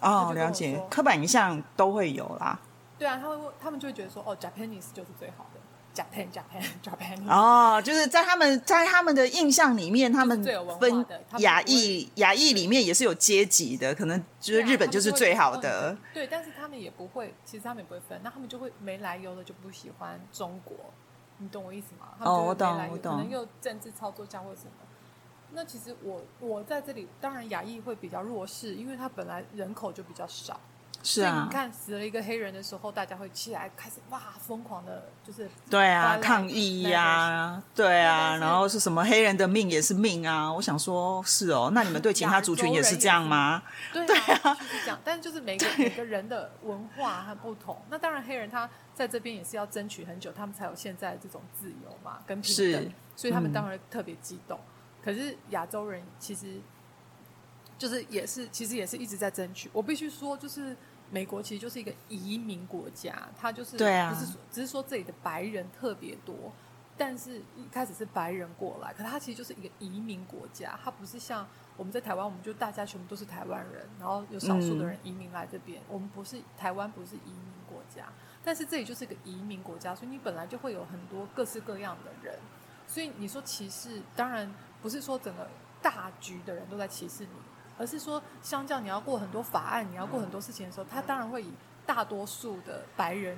[0.01, 2.59] 哦，了解，刻板印象都会有啦。
[2.99, 5.61] 对啊，他会，他们就会觉得说，哦，Japanese 就是最好的。
[5.95, 10.43] Japan Japan Japan 哦，就是在他们在他们的印象里面，他们
[10.81, 11.07] 分
[11.39, 15.97] 亚裔亚裔里面也是有阶级的，可能就是日本就是最好的。
[16.12, 20.77] 对，但是他们也不会，其实他们也不会分，那他们就会没来由的就不喜欢中国，
[21.39, 22.09] 你懂我意思吗？
[22.19, 23.17] 哦，我懂，我懂。
[23.17, 24.73] 可能又政治操作家或什么。
[25.55, 30.61] 那其实我我在这里，当然亚裔会比较弱势，因为他本来人口就比较少。
[31.07, 40.51] 是啊，你看死了一个黑人的时候，大家会起来开始哇疯狂的，就是对啊抗议呀，对啊，然后是什么黑人的命也是命啊？
[40.51, 43.63] 我想说，是哦，那你们对其他族群也是这样吗？
[43.93, 44.99] 对啊，就是这样。
[45.05, 47.77] 但是就是每个 每个人的文化很不同。
[47.91, 54.59] 那当然，黑人他在这边也是要争取很久，他们才有现在这种自由嘛，跟平等，所以他们当然特别激动。
[55.05, 56.61] 可是亚洲人其实
[57.77, 59.69] 就是也是，其实也是一直在争取。
[59.73, 60.77] 我必须说，就是。
[61.11, 66.51] 美国其实就是一个移民国家，它就是对啊，不是只是说这里的白人特别多，
[66.97, 71.47] 但是一开始是白人过来，可它其实就是一个移民国家，它不是像
[71.77, 78.09] 我们在台湾，我们就大家全部都是台湾人，然后有少数的人移民来这边，我们不是台湾不是移民国家，
[78.43, 82.37] 但是这里就是一个移民国家，所以你本来就会有很多各式各样的人，
[82.89, 84.53] 所以你说歧视，当然
[84.85, 85.49] 不是说整个
[85.80, 87.30] 大局的人都在歧视你。
[87.76, 91.53] 而是说，相较你要过很多法案，你要过很多事情的时候，他当然会以
[91.85, 93.37] 大多数的白人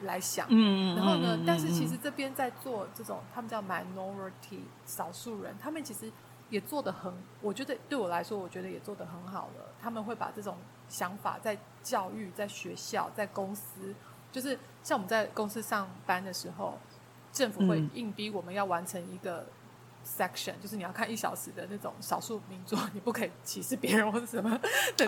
[0.00, 0.44] 来想。
[0.50, 6.10] 嗯然后呢，但是其实这边在做这种，他们叫 minority 少数人，他们其实
[6.50, 9.72] 也做的很，我觉得对我来说，我觉得也做的很好了。
[9.80, 10.56] 他们会把这种
[10.88, 13.94] 想法在教育、在学校、在公司，
[14.32, 16.76] 就是像我们在公司上班的时候，
[17.32, 19.46] 政府会硬逼我们要完成一个。
[20.06, 24.58] Section 就是你要看一小时的那种少数民族，你不可以歧视别人或者什么。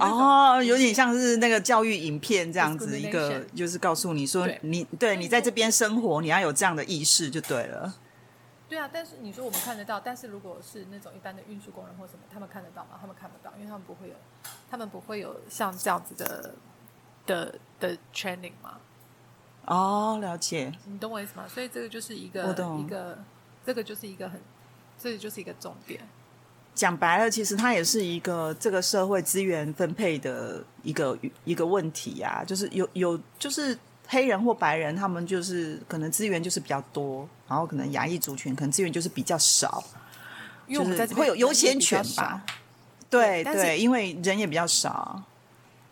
[0.00, 7.94] 哦，有点像是那个教育影片这样子，一个就是告诉你说，你对你在这边生活，你要有这样的意识就对了。
[8.68, 12.98] 对啊，但是你说我们看得到，但是如果是那种一般的运输工人或什么，他们看得到吗？
[13.00, 14.14] 他们看不到，因为他们不会有，
[14.70, 16.54] 他们不会有像这样子的
[17.24, 18.78] 的的 training 嘛。
[19.64, 20.72] 哦，了解。
[20.84, 21.46] 你懂我意思吗？
[21.48, 23.18] 所以这个就是一个一个，
[23.64, 24.38] 这个就是一个很。
[24.98, 26.00] 这就是一个重点。
[26.74, 32.44] 讲白了，其实它也是一个这个社会资源分配的一个一个问题呀。
[32.46, 33.76] 就是有有，就是
[34.06, 39.82] 黑人或白人，他们就是可能资源就是比较多，然后可能亚裔族群可能资源就是比较少，
[40.68, 42.44] 就是会有优先权吧。
[43.10, 45.20] 对对，因为人也比较少。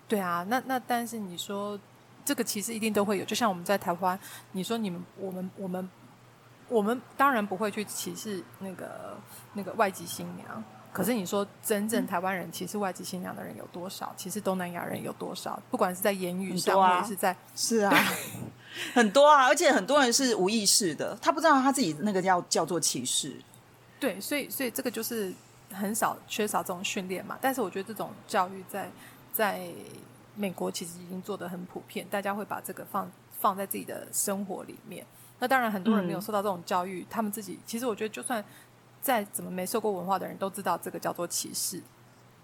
[0.06, 1.76] 对啊，那那但是你说
[2.24, 4.16] 这个其实一定都会有，就像我们在台湾，
[4.52, 5.88] 你说你们我们我们。
[6.68, 9.16] 我们当然不会去歧视那个
[9.52, 14.12] 那个外籍新娘，可是你说真正台湾人歧视外籍新娘的人有多少？
[14.16, 15.62] 其实东南亚人有多少？
[15.70, 17.94] 不管是在言语上，或者是在是啊，
[18.94, 23.36] 很多啊，而且很多人是无意识的，他不知道他自己那个叫叫做歧视。
[24.00, 25.32] 对，所以所以这个就是
[25.72, 27.38] 很少缺少这种训练嘛。
[27.40, 28.90] 但是我觉得这种教育在
[29.32, 29.68] 在
[30.34, 35.06] 美国其实已经做的很普遍，大家会把这个放放在自己的生活里面。
[35.38, 38.42] 那当然，很多人没有受到这种教育，他们自己其实我觉得，就算
[39.02, 41.82] 再怎么没受过文化的人都知道这个叫做歧视。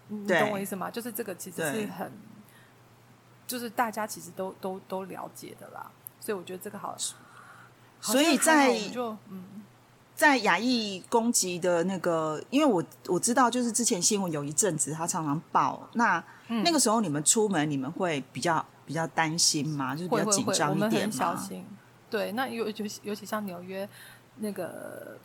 [0.09, 0.91] 你懂我意思吗？
[0.91, 2.13] 就是这个其实是很，
[3.47, 5.91] 就是大家其实都都都了解的啦。
[6.21, 6.95] 所以我觉得这个好，
[8.01, 9.63] 所以在就嗯，
[10.15, 19.97] 在亚裔攻击的那个，因为我我知道，就是之前新闻有一阵子他常常报，那那个时候你们出门你们会比较比较担心吗？
[19.97, 21.49] 就是比较紧张一点吗？
[22.13, 23.89] 对，那尤尤其尤其像纽约
[24.37, 25.17] 那个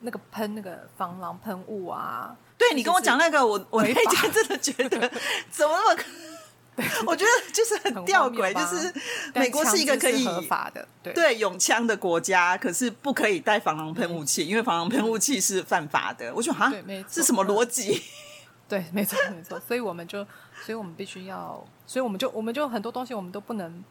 [0.00, 5.10] 那个喷那个防狼喷雾啊，对你跟我讲那个，我我那天真的觉得
[5.50, 6.02] 怎么那么，
[7.08, 8.92] 我觉得就是很吊诡，就是
[9.34, 16.30] 美国是一个可以合法的对拥枪的国家，可是不可以带防狼喷雾器，因为防狼喷雾器是犯法的。
[16.34, 16.70] 我说啊，
[17.08, 18.02] 是什么逻辑？
[18.68, 20.22] 对，没错没错，所以我们就，
[20.62, 23.82] 所以我们必须要，所以我们就我们就很多东西我们都不能。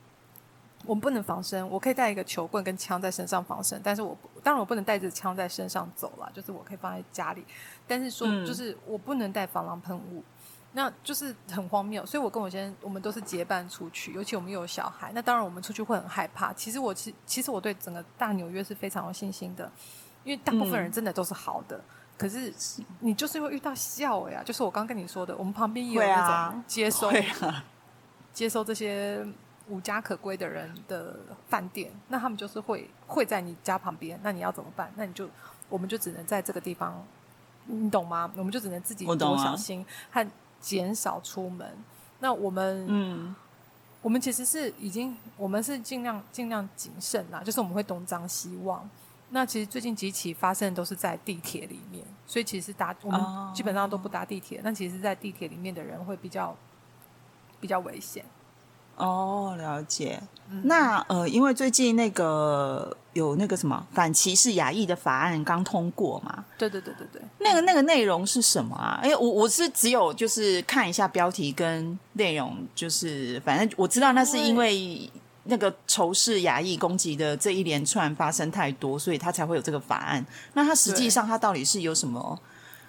[0.86, 7.46] 我们不能防身，我可以带一个球棍跟枪在身上防身，但是我当然我不能带着枪在身上走了，就是我可以放在家里，
[7.88, 10.24] 但是说就是我不能带防狼喷雾，
[10.74, 12.06] 那就是很荒谬。
[12.06, 16.52] 所以我跟我先生我们都是结伴出去，尤其我们又有小孩，那当然我们出去会很害怕。
[16.54, 19.72] 其实我其其实我对整个大纽约是非常有信心的，
[20.24, 21.80] 因为大部分人真的都是好的，
[22.18, 22.54] 可是
[23.00, 27.10] 你就是会遇到笑呀，就是我刚跟你说的，我们旁边也有会那啊种接收、
[28.34, 29.26] 接收这些
[29.70, 34.92] 无家可归的人的饭店，那他们就是会会在你家旁边，那你要怎么办？
[34.96, 35.30] 那你就
[35.70, 37.02] 我们就只能在这个地方，
[37.66, 38.30] 你懂吗？
[38.36, 41.78] 我们就只能自己多小心和减少出门。
[42.20, 43.36] 那我们嗯，
[44.02, 48.90] 我们其实是已经，我们是尽量尽量谨慎啦，就是我们会东张西望。
[49.30, 54.62] 那其实最近几起发生的都是在地铁里面，所以其实搭我哦们基本上都不搭地铁。
[54.64, 56.56] 那其实，在地铁里面的人会比较
[57.60, 58.24] 比较危险。
[58.98, 60.22] 哦，了解。
[60.52, 69.00] 嗯那呃，因为最近那个有那个什么反歧视亚裔的法案刚通过嘛，对对对对对，那个那个内容是什么啊？
[69.02, 75.10] 哎、我我是只有就是看一下标题跟内容，就是反正我知道那是因为
[75.46, 80.24] 那个仇视亚裔攻击的这一连串发生太多，所以他才会有这个法案。
[80.54, 82.40] 那他实际上他到底是有什么？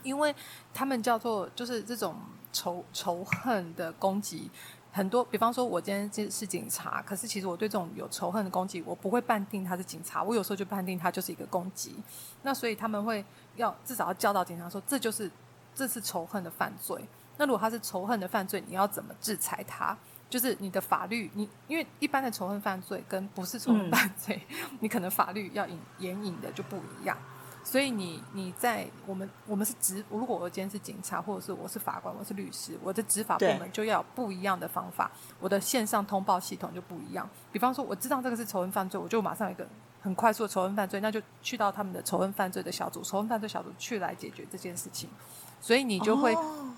[0.03, 0.35] 因为
[0.75, 2.15] 他们叫做就是这种
[2.53, 4.51] 仇仇恨的攻击。
[4.97, 11.97] 很多，比方说，我今天是警察，可是其实我对这种有仇恨的攻击，我不会判定他是警察，我有时候就判定他就是一个攻击。
[12.43, 13.25] 那所以他们会
[13.57, 15.29] 要至少要教导警察说，这就是
[15.75, 17.05] 这是仇恨的犯罪。
[17.37, 19.99] 那如果他是仇恨的犯罪，你要怎么制裁他？
[20.31, 24.41] 就是你的法律，你因为一般的仇恨犯罪跟不是仇恨犯罪，
[24.79, 27.19] 你可能法律要引援引的就不一样。
[27.65, 35.11] 所以你你在我们我们是执，如果我今天是警察，或者是我是法官，我是律师，我的执法部门就要有不一样的方法，
[35.41, 37.29] 我的线上通报系统就不一样。
[37.51, 39.67] 比方说，我知道这个是仇恨犯罪，我就马上有一个
[40.03, 45.09] 很快速的仇恨犯罪，那就去到他们的仇恨犯罪的小组，仇恨犯罪小组去来解决这件事情。
[45.61, 46.75] 所以你就会，哦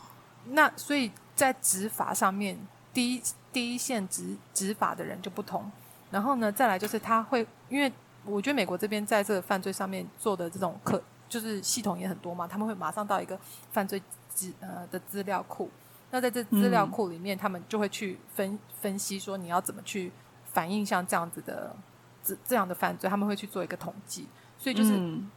[0.51, 2.57] 那所以在执法上面，
[2.95, 3.23] 第一
[3.53, 5.69] 第一线执执法的人就不同。
[6.13, 7.93] 然后呢，再来就是他会，因为
[8.27, 13.39] 我觉得美国这边在这个犯罪上面做的这种可就是系统也很多嘛，他们会马上到一个
[13.73, 15.71] 犯罪资呃的资料库。
[16.11, 20.13] 那在这资料库里面，他们就会去分分析说你要怎么去
[20.45, 21.75] 反映像这样子的
[22.23, 24.27] 这这样的犯罪，他们会去做一个统计。
[24.57, 25.29] 所以就是嗯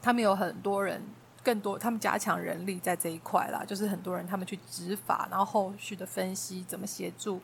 [0.00, 1.02] 他们有很多人，
[1.42, 7.40] 更多他们加强人力在这一块啦，就是很多人他们去执法，然后后续的分析怎么协助，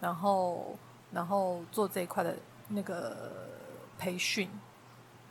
[0.00, 0.76] 然后
[1.12, 2.36] 然后做这一块的
[2.68, 3.48] 那个
[4.02, 4.48] 培训，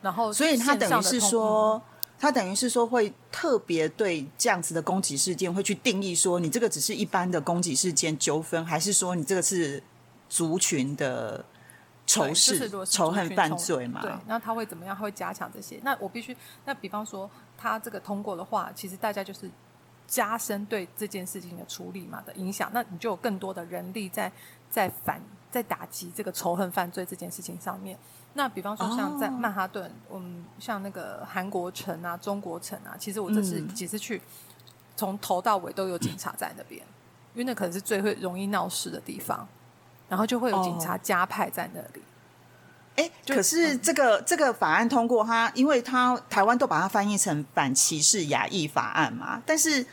[0.00, 1.82] 然后所以他等于是说，
[2.18, 9.82] 他等于是说会特别对这样子的攻击事件会去定义说，你这个只是一般的攻击事件纠纷，还是说你这个是
[10.30, 11.44] 族群的
[12.06, 14.00] 仇视、仇恨犯罪嘛？
[14.00, 14.96] 对，那他会怎么样？
[14.96, 15.78] 他会加强这些。
[15.82, 19.50] 那我必须，那比方说他这个通过的话，其实大家就是
[20.06, 24.32] 加深对这件事情的处理嘛的影响，那你就有更多的人力在
[24.70, 25.20] 在反
[25.50, 27.98] 在打击这个仇恨犯罪这件事情上面。
[28.34, 29.30] 那比方说像在哦。
[29.32, 33.68] 曼哈顿，嗯，像那个韩国城啊、中国城啊，其实我这次嗯。
[33.74, 34.20] 几次去，
[34.96, 36.80] 从头到尾都有警察在那边，
[37.34, 39.46] 因为那可能是最会容易闹事的地方，
[40.08, 42.02] 然后就会有警察加派在那里。
[42.94, 49.84] 哎，就可是这个、这个法案通过它，因为它台湾都把它翻译成反歧视亚裔法案嘛，但是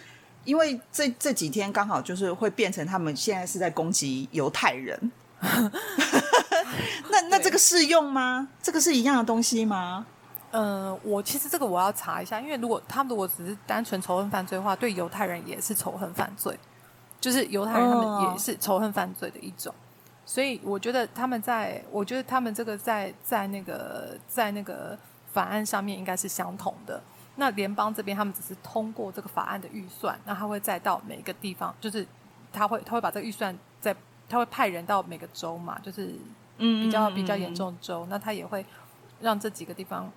[0.43, 5.11] 因为这这几天刚好就是会变成他们现在是在攻击犹太人，
[7.09, 8.47] 那那这个适用吗？
[8.61, 10.05] 这个是一样的东西吗？
[10.51, 16.57] 嗯，我其实这个我要查一下，因为如果他们如果只是单纯仇恨犯罪的话，对犹太人也是仇恨犯罪，
[17.21, 19.73] 就是犹太人他们也是仇恨犯罪的一种。
[20.25, 24.97] 所以我觉得他们在，我觉得他们这个在在那个在那个
[25.31, 27.01] 法案上面应该是相同的。
[27.35, 32.05] 那联邦这边他们只是通过这个法案的预算，那他会再到每一个地方，就是
[32.51, 33.95] 他会他会把这个预算在
[34.29, 36.15] 他会派人到每个州嘛，就是
[36.57, 38.65] 嗯比较比较严重的州，那他也会
[39.19, 40.09] 让这几个地方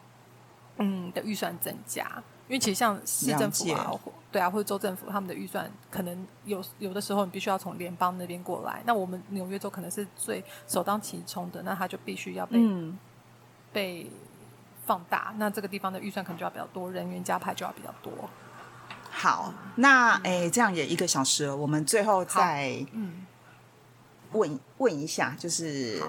[0.77, 2.05] 嗯的预算增加，
[2.47, 3.91] 因为其实像市政府啊
[4.31, 12.99] 对啊，或者州政府他们的预算可能有有的时候你必须要从联邦那边过来，那我们纽约州可能是最首当其冲的，那他就必须要被、嗯，
[13.73, 14.11] 被
[14.87, 18.13] 放大，那这个地方的预算可能就要比较多，人员加派就要比较多。
[19.11, 23.27] 好，那哎，这样也一个小时了，我们最后再嗯，
[24.33, 26.01] 问问一下，就是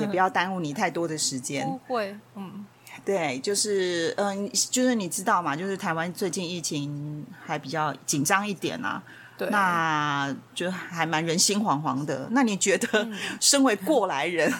[0.00, 1.94] 也不要耽误你太多的时间 不。
[1.94, 2.64] 会，嗯，
[3.04, 9.02] 对，就是嗯、就是你知道嘛，就是台湾最近疫情还比较紧张一点啊，
[9.36, 12.28] 对，那就还蛮人心惶惶的。
[12.30, 13.08] 那你觉得，
[13.40, 14.52] 身为过来人，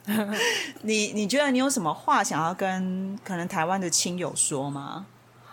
[0.82, 5.06] 你你觉得你有什么话想要跟可能台湾的亲友说吗？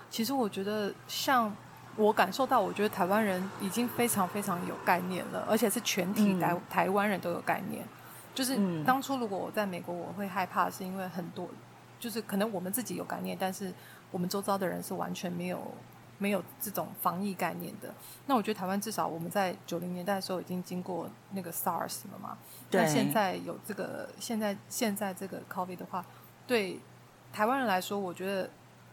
[0.10, 1.52] 其实我觉得，像
[1.96, 7.86] 我感受到，我觉得台湾人已经非常非常有概念了，而且是全体嗯台、台湾人都有概念。
[8.34, 11.48] 就是嗯当初如果我在美国，我会害怕，是因为很多，
[12.00, 13.72] 就是可能我们自己有概念，但是
[14.10, 15.62] 我们周遭的人是完全没有
[16.18, 17.94] 没有这种防疫概念的。
[18.26, 22.36] 那我觉得台湾至少我们在九零年代的时候已经经过那个 SARS 了嘛，
[22.72, 26.04] 那现在有这个现在现在这个 COVID 的话，
[26.48, 26.80] 对
[27.32, 28.50] 台湾人来说，我觉得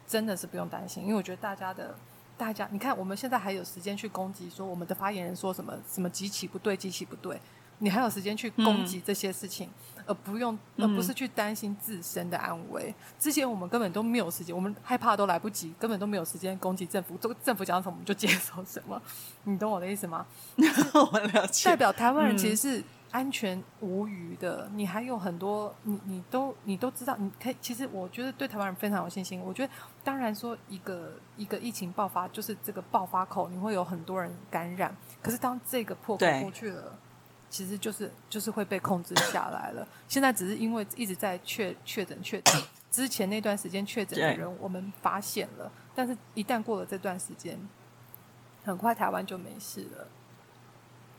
[0.06, 1.94] 真的是不用担心，因为我觉得大家的。
[2.40, 7.38] 大家，你看，我们现在还有时间去攻击说我们的发言人说什么什么极其不对，极其不对。
[7.80, 9.68] 你还有时间去攻击这些事情，
[10.06, 12.94] 而不用，而不是去担心自身的安危。
[13.18, 17.14] 之前我们根本都没有时间，我们害怕都来不及，根本都没有时间攻击政府。
[17.20, 19.00] 这个政府讲什么，我们就接受什么。
[19.44, 20.26] 你懂我的意思吗？
[21.12, 21.68] 我了解。
[21.68, 22.82] 代表台湾人其实是。
[23.10, 27.56] 安全无虞的，你还有很多，你你都你都知道，你可以。
[27.60, 29.40] 其实我觉得对台湾人非常有信心。
[29.40, 29.72] 我觉得，
[30.04, 34.94] 当然说一个一个疫情爆发，就是这个爆发口，你会有很多人感染。
[35.20, 36.96] 可是当这个破口过去了，
[37.48, 39.86] 其实就是就是会被控制下来了。
[40.06, 47.58] 现在只是因为一直在确确诊确诊之前那段时间确诊的人，我们发现了，但是一旦过了这段时间，
[48.64, 50.06] 很快台湾就没事了。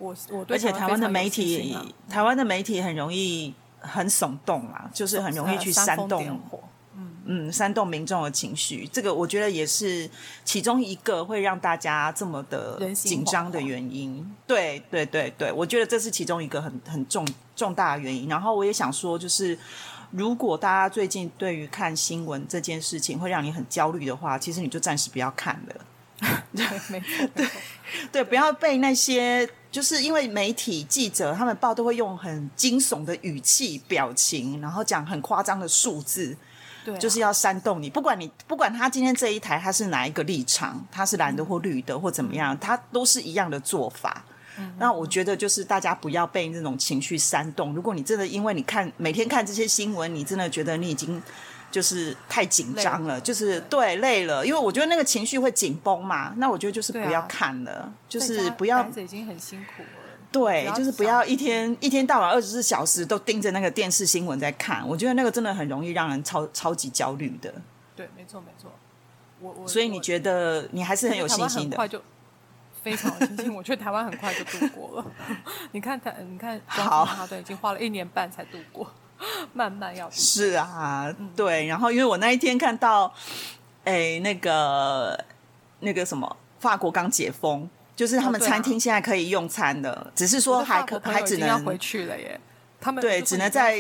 [0.02, 1.78] 我我而且台湾的媒体，
[2.10, 6.40] 台湾的媒体很容易很耸动啊，就是很容易去煽动，
[6.96, 8.90] 嗯嗯，煽动民众的情绪。
[8.92, 10.10] 这个我觉得也是
[10.44, 14.26] 其中一个会让大家这么的紧张的原因。
[14.48, 17.26] 对对对对，我觉得这是其中一个很很重
[17.56, 18.28] 重大的原因。
[18.28, 19.58] 然后我也想说，就是
[20.10, 25.76] 如果大家最近对于看新闻这件事情会让你很焦虑的话，其实你就暂时不要看了。
[26.56, 27.48] 对，没错，对
[28.12, 29.50] 对，不要被那些。
[29.72, 36.36] 就是因为媒体记者他们报都会用很惊悚的语气、表情，然后讲很夸张的数字，
[36.84, 37.90] 对，就是要煽动你。
[37.90, 44.26] 不管你不管他今天这一台他是哪一个立场，他是蓝的或绿的或怎么样，他都是一样的做法。
[44.78, 47.74] 那我觉得就是大家不要被那种情绪煽动。
[47.74, 51.24] 如果你真的因为你看每天看这些新闻，你真的觉得你已经。
[51.72, 56.34] 就是太紧张了，就是对累了，因为我觉得那个情绪会紧绷嘛。
[56.38, 58.86] 那我觉得就是不要看了，就是不要。
[58.90, 59.88] 已经很辛苦了。
[60.32, 64.88] 对，就是不要一天一天到晚二十四小时都盯着那个电视新闻在看。
[64.88, 67.54] 我觉得那个真的很容易让人超超级焦虑的。
[67.96, 68.72] 对，没错没错。
[69.42, 71.72] 我我所以你觉得你还是很有信心的？
[71.72, 72.02] 很快就
[72.82, 73.54] 非常有信心。
[73.54, 75.06] 我觉得台湾很快就度过了。
[75.74, 78.90] 你看台，你看好，他都已经花了一年半才度过。
[79.54, 83.14] 慢慢要是啊，对，然后因为我那一天看到，
[83.84, 85.24] 哎，那个
[85.80, 92.40] 那个什么，法国刚解封，就是他们餐厅现在可以用餐的，只是说还可还只能要回去了耶。
[92.80, 93.80] 他们对，只能在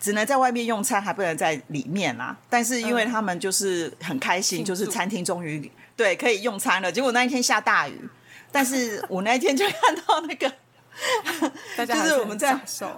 [0.00, 2.36] 只能在外面用餐，还不能在里面啊。
[2.50, 6.90] 但是因为他们就是很开心，就是餐厅终于对可以用餐了。
[6.90, 8.08] 结果那一天下大雨，
[8.50, 10.52] 但是我那一天就看到那个。
[11.86, 12.54] 就是我们在，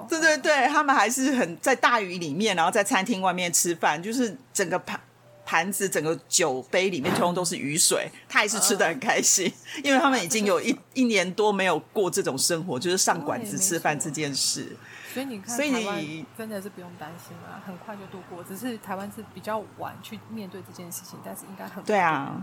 [0.09, 5.01] 对对对，他们还是很在大雨里面，然后在餐厅外面吃饭，就是整个盘
[5.47, 14.77] 盘子、整个酒杯里面通通都是雨水，他还是吃的很开心，因为他们已经有一 一年多没有过这种生活，就是上馆子吃饭这件事。
[15.13, 18.43] 所以你看，所以你真的是不用担心啊，很快就度过。
[18.43, 22.35] 只是台湾是比较晚去面对这件事情，但是应该很对啊。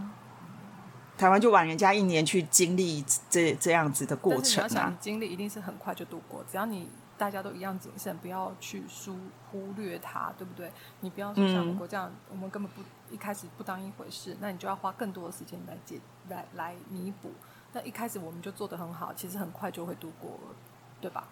[1.21, 4.91] 台湾就晚人家一年去经历这这样子的过程啊！
[4.99, 9.15] 经历一定是很快就度过，只要你大家都一样谨慎，不要去疏
[9.51, 10.71] 忽略它，对不对？
[11.01, 12.81] 你不要说像美国这样，我们根本不
[13.13, 17.29] 一开始不当一回事，那你就要花更多的时间来解来来弥补。
[17.73, 20.55] 那一开始我们就做的很好，其实很快就会度过了，
[20.99, 21.27] 对吧？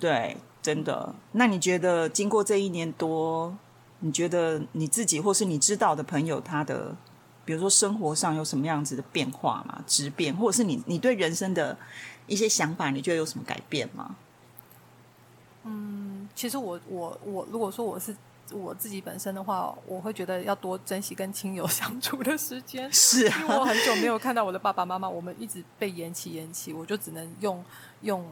[0.00, 1.14] 对，真的。
[1.32, 3.54] 那你觉得经过这一年多，
[3.98, 6.96] 你觉得你自己或是你知道的朋友他的？
[7.46, 9.80] 比如说生活上有什么样子的变化吗？
[9.86, 11.78] 质变，或者是你你对人生的
[12.26, 14.16] 一些想法，你觉得有什么改变吗？
[15.62, 18.14] 嗯，其实我我我如果说我是
[18.50, 22.90] 我自己本身的话，我会觉得要多珍惜跟亲友相处的时间。
[22.92, 27.64] 是，因为我很久没有看到我的爸爸妈妈，我们一直被延期延期，我就只能用
[28.02, 28.22] 用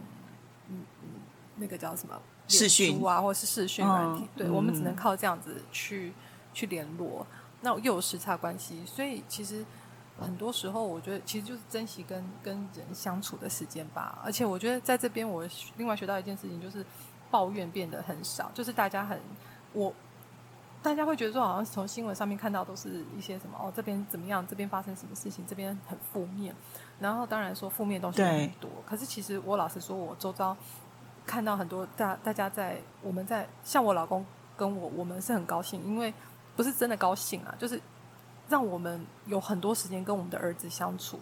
[0.68, 1.08] 嗯嗯
[1.56, 6.12] 那个叫什么视讯啊，或者是视讯软体，对我们只能靠这样子去
[6.52, 7.24] 去联络。
[7.64, 9.64] 那又有时差关系，所以其实
[10.20, 14.18] 很多时候，我觉得其实就是珍惜跟跟人相处的时间吧。
[14.22, 16.84] 而且我觉得在这边，我另外学到一件事情，就是
[17.30, 19.18] 抱怨变得很少，就是大家很
[19.72, 19.90] 我
[20.82, 26.54] 大家会觉得说，好像从新闻上面看到都是一些什么哦，这边怎么样，这边发生什么事情，这边很负面。
[27.00, 30.54] 然后当然说负面东西很多，可是其实我老实说，我周遭
[31.24, 34.24] 看到很多大大家在我们在像我老公
[34.54, 36.12] 跟我，我们是很高兴，因为。
[36.56, 37.80] 不是真的高兴啊，就是
[38.48, 41.18] 让我们有很多时间跟我们的儿子相处。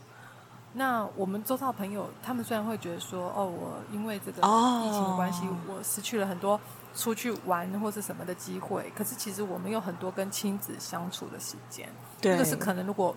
[0.74, 6.58] 那我们周遭朋友，他们虽然会觉得说，哦，我因为这个哦疫情的关系，我失去了很多
[6.94, 11.88] 出去玩或是什么的机会，可是其实我们有很多跟亲子相处的时间，
[12.20, 13.14] 这个是可能如果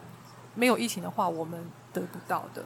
[0.54, 2.64] 没有疫情的话，我们得不到的。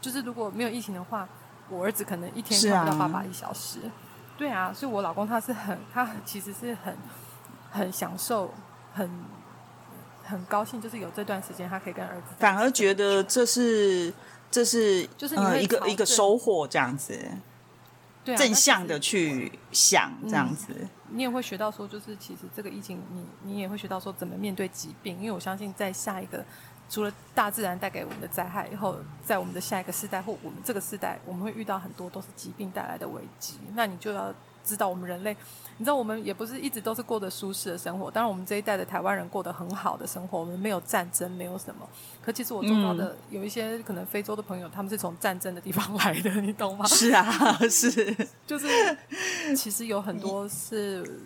[0.00, 1.28] 就是如果没有疫情的话，
[1.68, 3.78] 我儿子可能一天看不到爸爸一小时。
[4.36, 6.98] 对啊，所以我老公他是很，他其实是很
[7.70, 8.52] 很享受，
[8.92, 9.10] 很
[10.22, 12.34] 很高兴，就是有这段时间他可以跟儿子。
[12.38, 14.12] 反而觉得这是
[14.50, 17.18] 这是就是你一个一个收获这样子，
[18.24, 20.74] 对啊正向的去想这样子。
[21.14, 26.42] 你也会学到说，就是其实这个疫情，你你也会学到说怎么面对疾病，因为我相信在下一个
[26.88, 33.58] 除了大自然带给我们的灾害以后，在我们的下一个世代或我们这个世代，我们会遇到很多都是疾病带来的危机。
[33.74, 34.32] 那你就要
[34.64, 35.36] 知道，我们人类，
[35.78, 38.10] 你知道我们也不是一直都是过着舒适的生活。
[38.10, 41.88] 当然，我们这一代的台湾人过得很好的生活，我们没有战争，没有什么。
[42.22, 46.86] 可其实我周到的有一些可能非洲的朋友，他们是从战争的地方来的，你懂吗？
[46.86, 47.30] 是啊，
[47.68, 48.16] 是
[48.46, 48.68] 就是
[49.56, 51.20] 其实有很多是，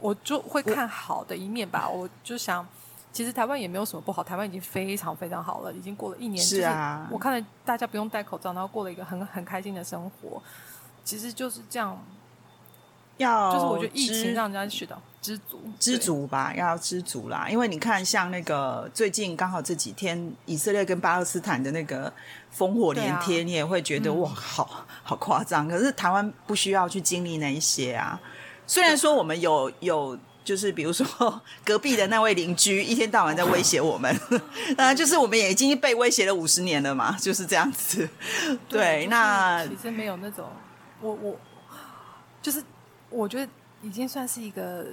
[0.00, 1.88] 我就会看好的一面吧。
[1.88, 2.66] 我就想，
[3.12, 6.44] 其实台湾也没有什么不好，台湾已经非常非常好了，已经过了一年。
[6.44, 10.42] 是啊就是我看了大家不用戴口罩，然后过了一个很很开心的生活。
[11.04, 11.98] 其实就是这样，
[13.18, 15.98] 要就是我觉得疫知情让人家学到知足，知。
[15.98, 17.46] 足吧，要知足啦。
[17.50, 22.12] 因为你看，像那个最近刚好这几天，以色列跟巴勒斯坦的那个
[22.56, 25.68] 烽火连天，啊你也会觉得、嗯哇，好好夸张。
[25.68, 28.18] 可是台湾不需要去经历那一些啊。
[28.66, 30.18] 虽然说我们有有。
[30.44, 31.06] 就是比如说
[31.62, 34.10] 隔壁的那位邻居一天到晚在威胁我们，
[34.78, 38.08] 当然就是我们也已经被威胁了五十年了嘛，就是这样子。
[38.66, 40.46] 对，就是那其实没有那种，
[41.02, 41.36] 我我
[42.40, 42.64] 就是
[43.10, 43.50] 我觉得
[43.82, 44.86] 已经算是一个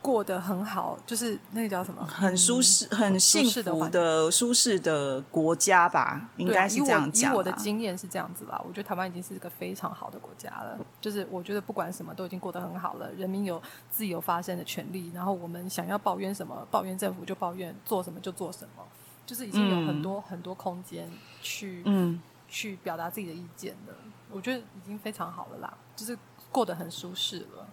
[0.00, 10.78] 过得很好，就是那个叫什么，很舒适、很幸福的舒适的国家吧，应该是这样讲、以我以我的经验是这样子啦，我觉得台湾已经是一个非常好的国家了。
[11.00, 13.60] 就是我觉得不管什么都已经过得很好了，人民有
[13.90, 18.84] 自由发声的权利，然后我们想要抱怨什么，抱怨政府就抱怨，做什么就做什么，
[19.26, 21.10] 就是已经有很多、很多空间
[21.42, 23.94] 去、嗯，去表达自己的意见了。
[24.30, 26.16] 我觉得已经非常好了啦，就是
[26.50, 27.68] 过得很舒适了。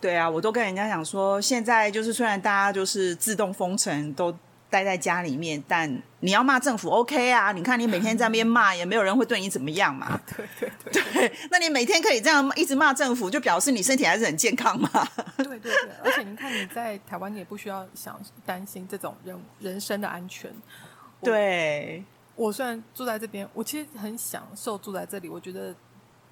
[0.00, 4.32] 对啊，我都跟人家讲说，现在就是虽然大家就是自动封城，都
[4.70, 5.90] 待在家里面，但
[6.20, 7.50] 你要骂政府 OK 啊？
[7.50, 10.20] 你看你每天在那边骂，也没有人会对你怎么样嘛。
[10.36, 14.88] 对对对对，那你每天可以这样一直骂政府，就表示你身体还是很健康嘛。
[15.38, 20.48] 对对对，而且你看你在台湾，你也不需要想担心这种人人身的安全。
[21.18, 22.04] 我对，
[22.36, 25.28] 我虽然住在这边，我其实很享受住在这里。
[25.28, 25.74] 我觉得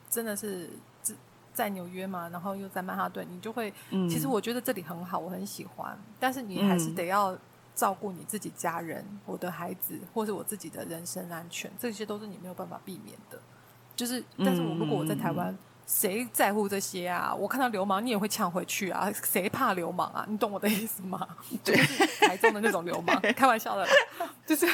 [0.08, 0.70] 真的是
[1.56, 5.98] 在在纽约嘛，然后又在曼哈顿，你就会，嗯其实我觉得这里很好，我很喜欢。
[6.20, 7.36] 但是你还是嗯得要
[7.74, 13.40] 照顾你自己家人、我的孩子，或是我自己的人身安全，这些都是你没有办法避免的。
[13.96, 15.56] 就是，但是我如果我在台湾。
[15.86, 17.32] 谁在乎这些啊？
[17.32, 19.08] 我看到流氓，你也会呛回去啊！
[19.22, 20.26] 谁怕流氓啊？
[20.28, 21.26] 你懂我的意思吗？
[21.62, 23.92] 对就是台中的那种流氓，开玩笑的啦，
[24.44, 24.66] 就是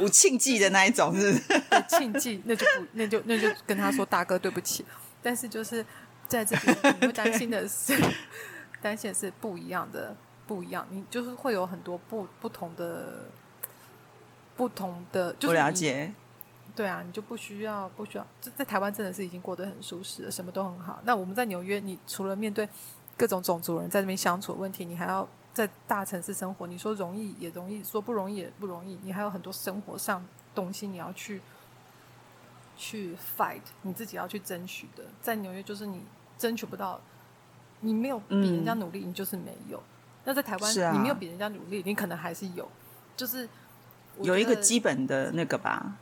[0.00, 1.60] 无庆忌的那一种是不是？
[1.70, 4.84] 对庆忌，那就不，那就那就跟他说大哥对不起。
[5.22, 5.86] 但是就是
[6.26, 7.96] 在这边，你会担心的是，
[8.82, 10.12] 担心的是不一样的，
[10.44, 10.84] 不一样。
[10.90, 13.26] 你就是会有很多不不同的，
[14.56, 15.70] 不同的，就是我了。
[15.70, 16.12] 解。
[16.76, 21.00] 对啊，你就不需要不需要，就在台湾真的是已经过得很舒适了，什么都很好。
[21.04, 22.68] 那我们在纽约，你除了面对
[23.16, 26.66] 各种种族人在这边相处的问题，你还要在大城市生活。
[26.66, 28.98] 你说容易也容易，说不容易也不容易。
[29.02, 30.22] 你还有很多生活上
[30.54, 31.40] 东西你要去
[32.76, 35.02] 去 fight，你自己要去争取的。
[35.22, 36.02] 在纽约就是你
[36.36, 37.00] 争取不到，
[37.80, 39.82] 你没有比人家努力，你就是没有。
[40.24, 42.68] 那在台湾，啊你没有比人家努力，你可能还是有，
[43.16, 43.48] 就是
[44.20, 45.96] 有一个基本的那个吧。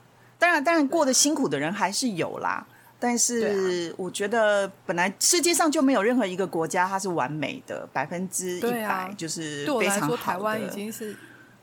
[0.44, 2.66] 当然，当然过得辛苦的人还是有啦。
[3.00, 11.16] 但是我觉得，本来世界上就没有任何一个国家它是完美的，百分之一百就是对我来说，非常好台湾已经是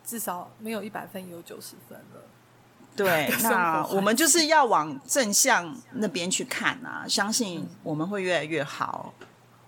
[0.03, 2.22] 至少没有一百分，也有九十分了。
[2.95, 3.32] 对。
[3.44, 9.14] 那我们就是要往正向那边去看啊，相信嗯我们会越来越好，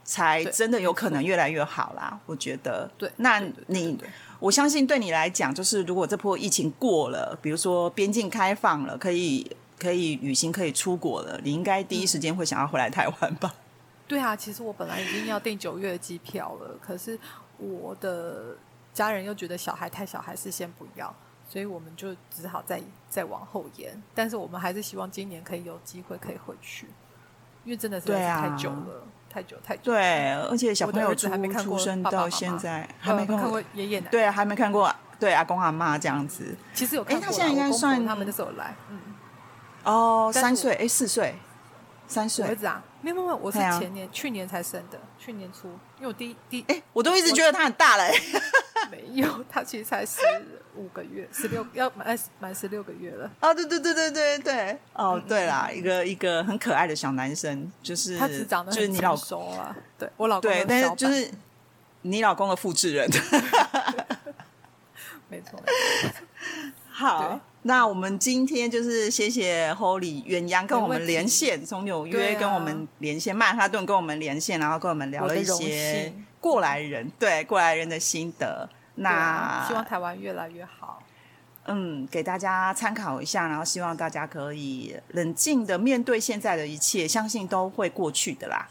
[0.03, 2.19] 才真的有可能越来越好啦。
[2.25, 3.97] 我觉得，对，那你
[4.43, 9.49] 我相信对你来讲，就是如果这波疫情过了，比如说边境开放了，可以
[9.79, 13.55] 可以旅行，可以出国了，你应该第一时间会想要回来台湾吧？
[14.05, 17.17] 对啊，其实我本来已经要订九月的机票了，可是
[17.57, 18.57] 我的
[18.93, 21.15] 家人又觉得小孩太小，还是先不要，
[21.47, 23.97] 所以我们就只好再再往后延。
[24.13, 26.87] 但是我们还是希望今年可以有机会可以回去，
[27.63, 29.83] 因为真的是太久了，太久太久。
[29.83, 34.11] 对，而且小朋友出我的儿子还没看过出生到现在呃还没看过爷爷奶奶。
[34.11, 36.55] 对，还没看过，对阿公阿妈这样子。
[36.73, 38.99] 其实有看过，哎他现在应该算他们的时候来，嗯，
[39.83, 41.35] 哦，三岁，哎，四岁，
[42.07, 42.55] 三岁儿。
[42.55, 48.03] 子啊，没有没有，我是前年、去年才生的，去年初，因为我第一第哎，我都一直觉得他很大了。
[48.03, 48.13] 哎
[48.91, 50.21] 没有，他其实才十
[50.75, 53.29] 五个月，十六要满满十六个月了。
[53.41, 61.29] 哦，对对对对对对，哦，对啦，一个一个很可爱的小男生，就是他只长得很就是你老成熟啊，对我老公对，但是就是
[62.01, 63.09] 你老公的复制人。
[65.29, 65.59] 没错，
[66.91, 76.25] 好，那我们今天就是谢谢 Holy 远洋跟我们连线，从纽约跟我们连线，曼哈顿跟我们连线，然后跟我们聊了一些幸。
[76.39, 78.69] 过来人对过来人的心得。
[78.95, 81.01] 那希望台湾越来越好。
[81.65, 88.67] 嗯，给大家参考一下，然后希望大家可以冷静的面对现在的一切，相信都会过去的啦。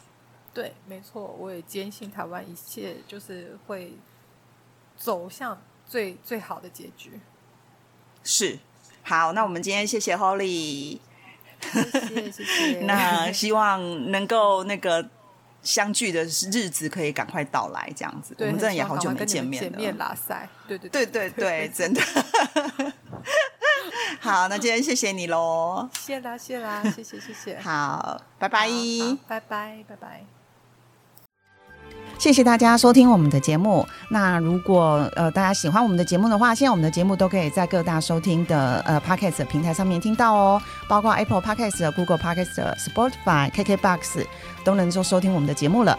[0.53, 3.95] 对，没错，我也坚信台湾一切就是会
[4.95, 7.19] 走向最最好的结局。
[8.23, 8.59] 是，
[9.03, 10.99] 好，那我们今天谢谢 Holy，
[11.63, 12.81] 谢谢谢谢。
[12.85, 15.09] 那希望能够那个
[15.63, 18.35] 相聚的日子可以赶快到来，这样子。
[18.37, 19.69] 我对，们真的也好久没见面了。
[19.71, 22.03] 见面拉塞，对对对对对， 真的。
[24.21, 25.89] 好，那今天谢谢你喽。
[25.99, 27.59] 谢啦谢啦，谢谢谢谢。
[27.61, 28.69] 好，拜拜。
[29.27, 30.42] 拜拜拜拜。
[32.19, 33.87] 谢谢大家收听我们的节目。
[34.09, 44.25] 那如果呃大家喜欢我们的节目的话，现在我们的节目都可以在各大收听的呃 Podcast 平台上面听到哦，包括 Apple Podcast、Google Podcast、Spotify、KKBox
[44.65, 45.99] 都能够收听我们的节目了。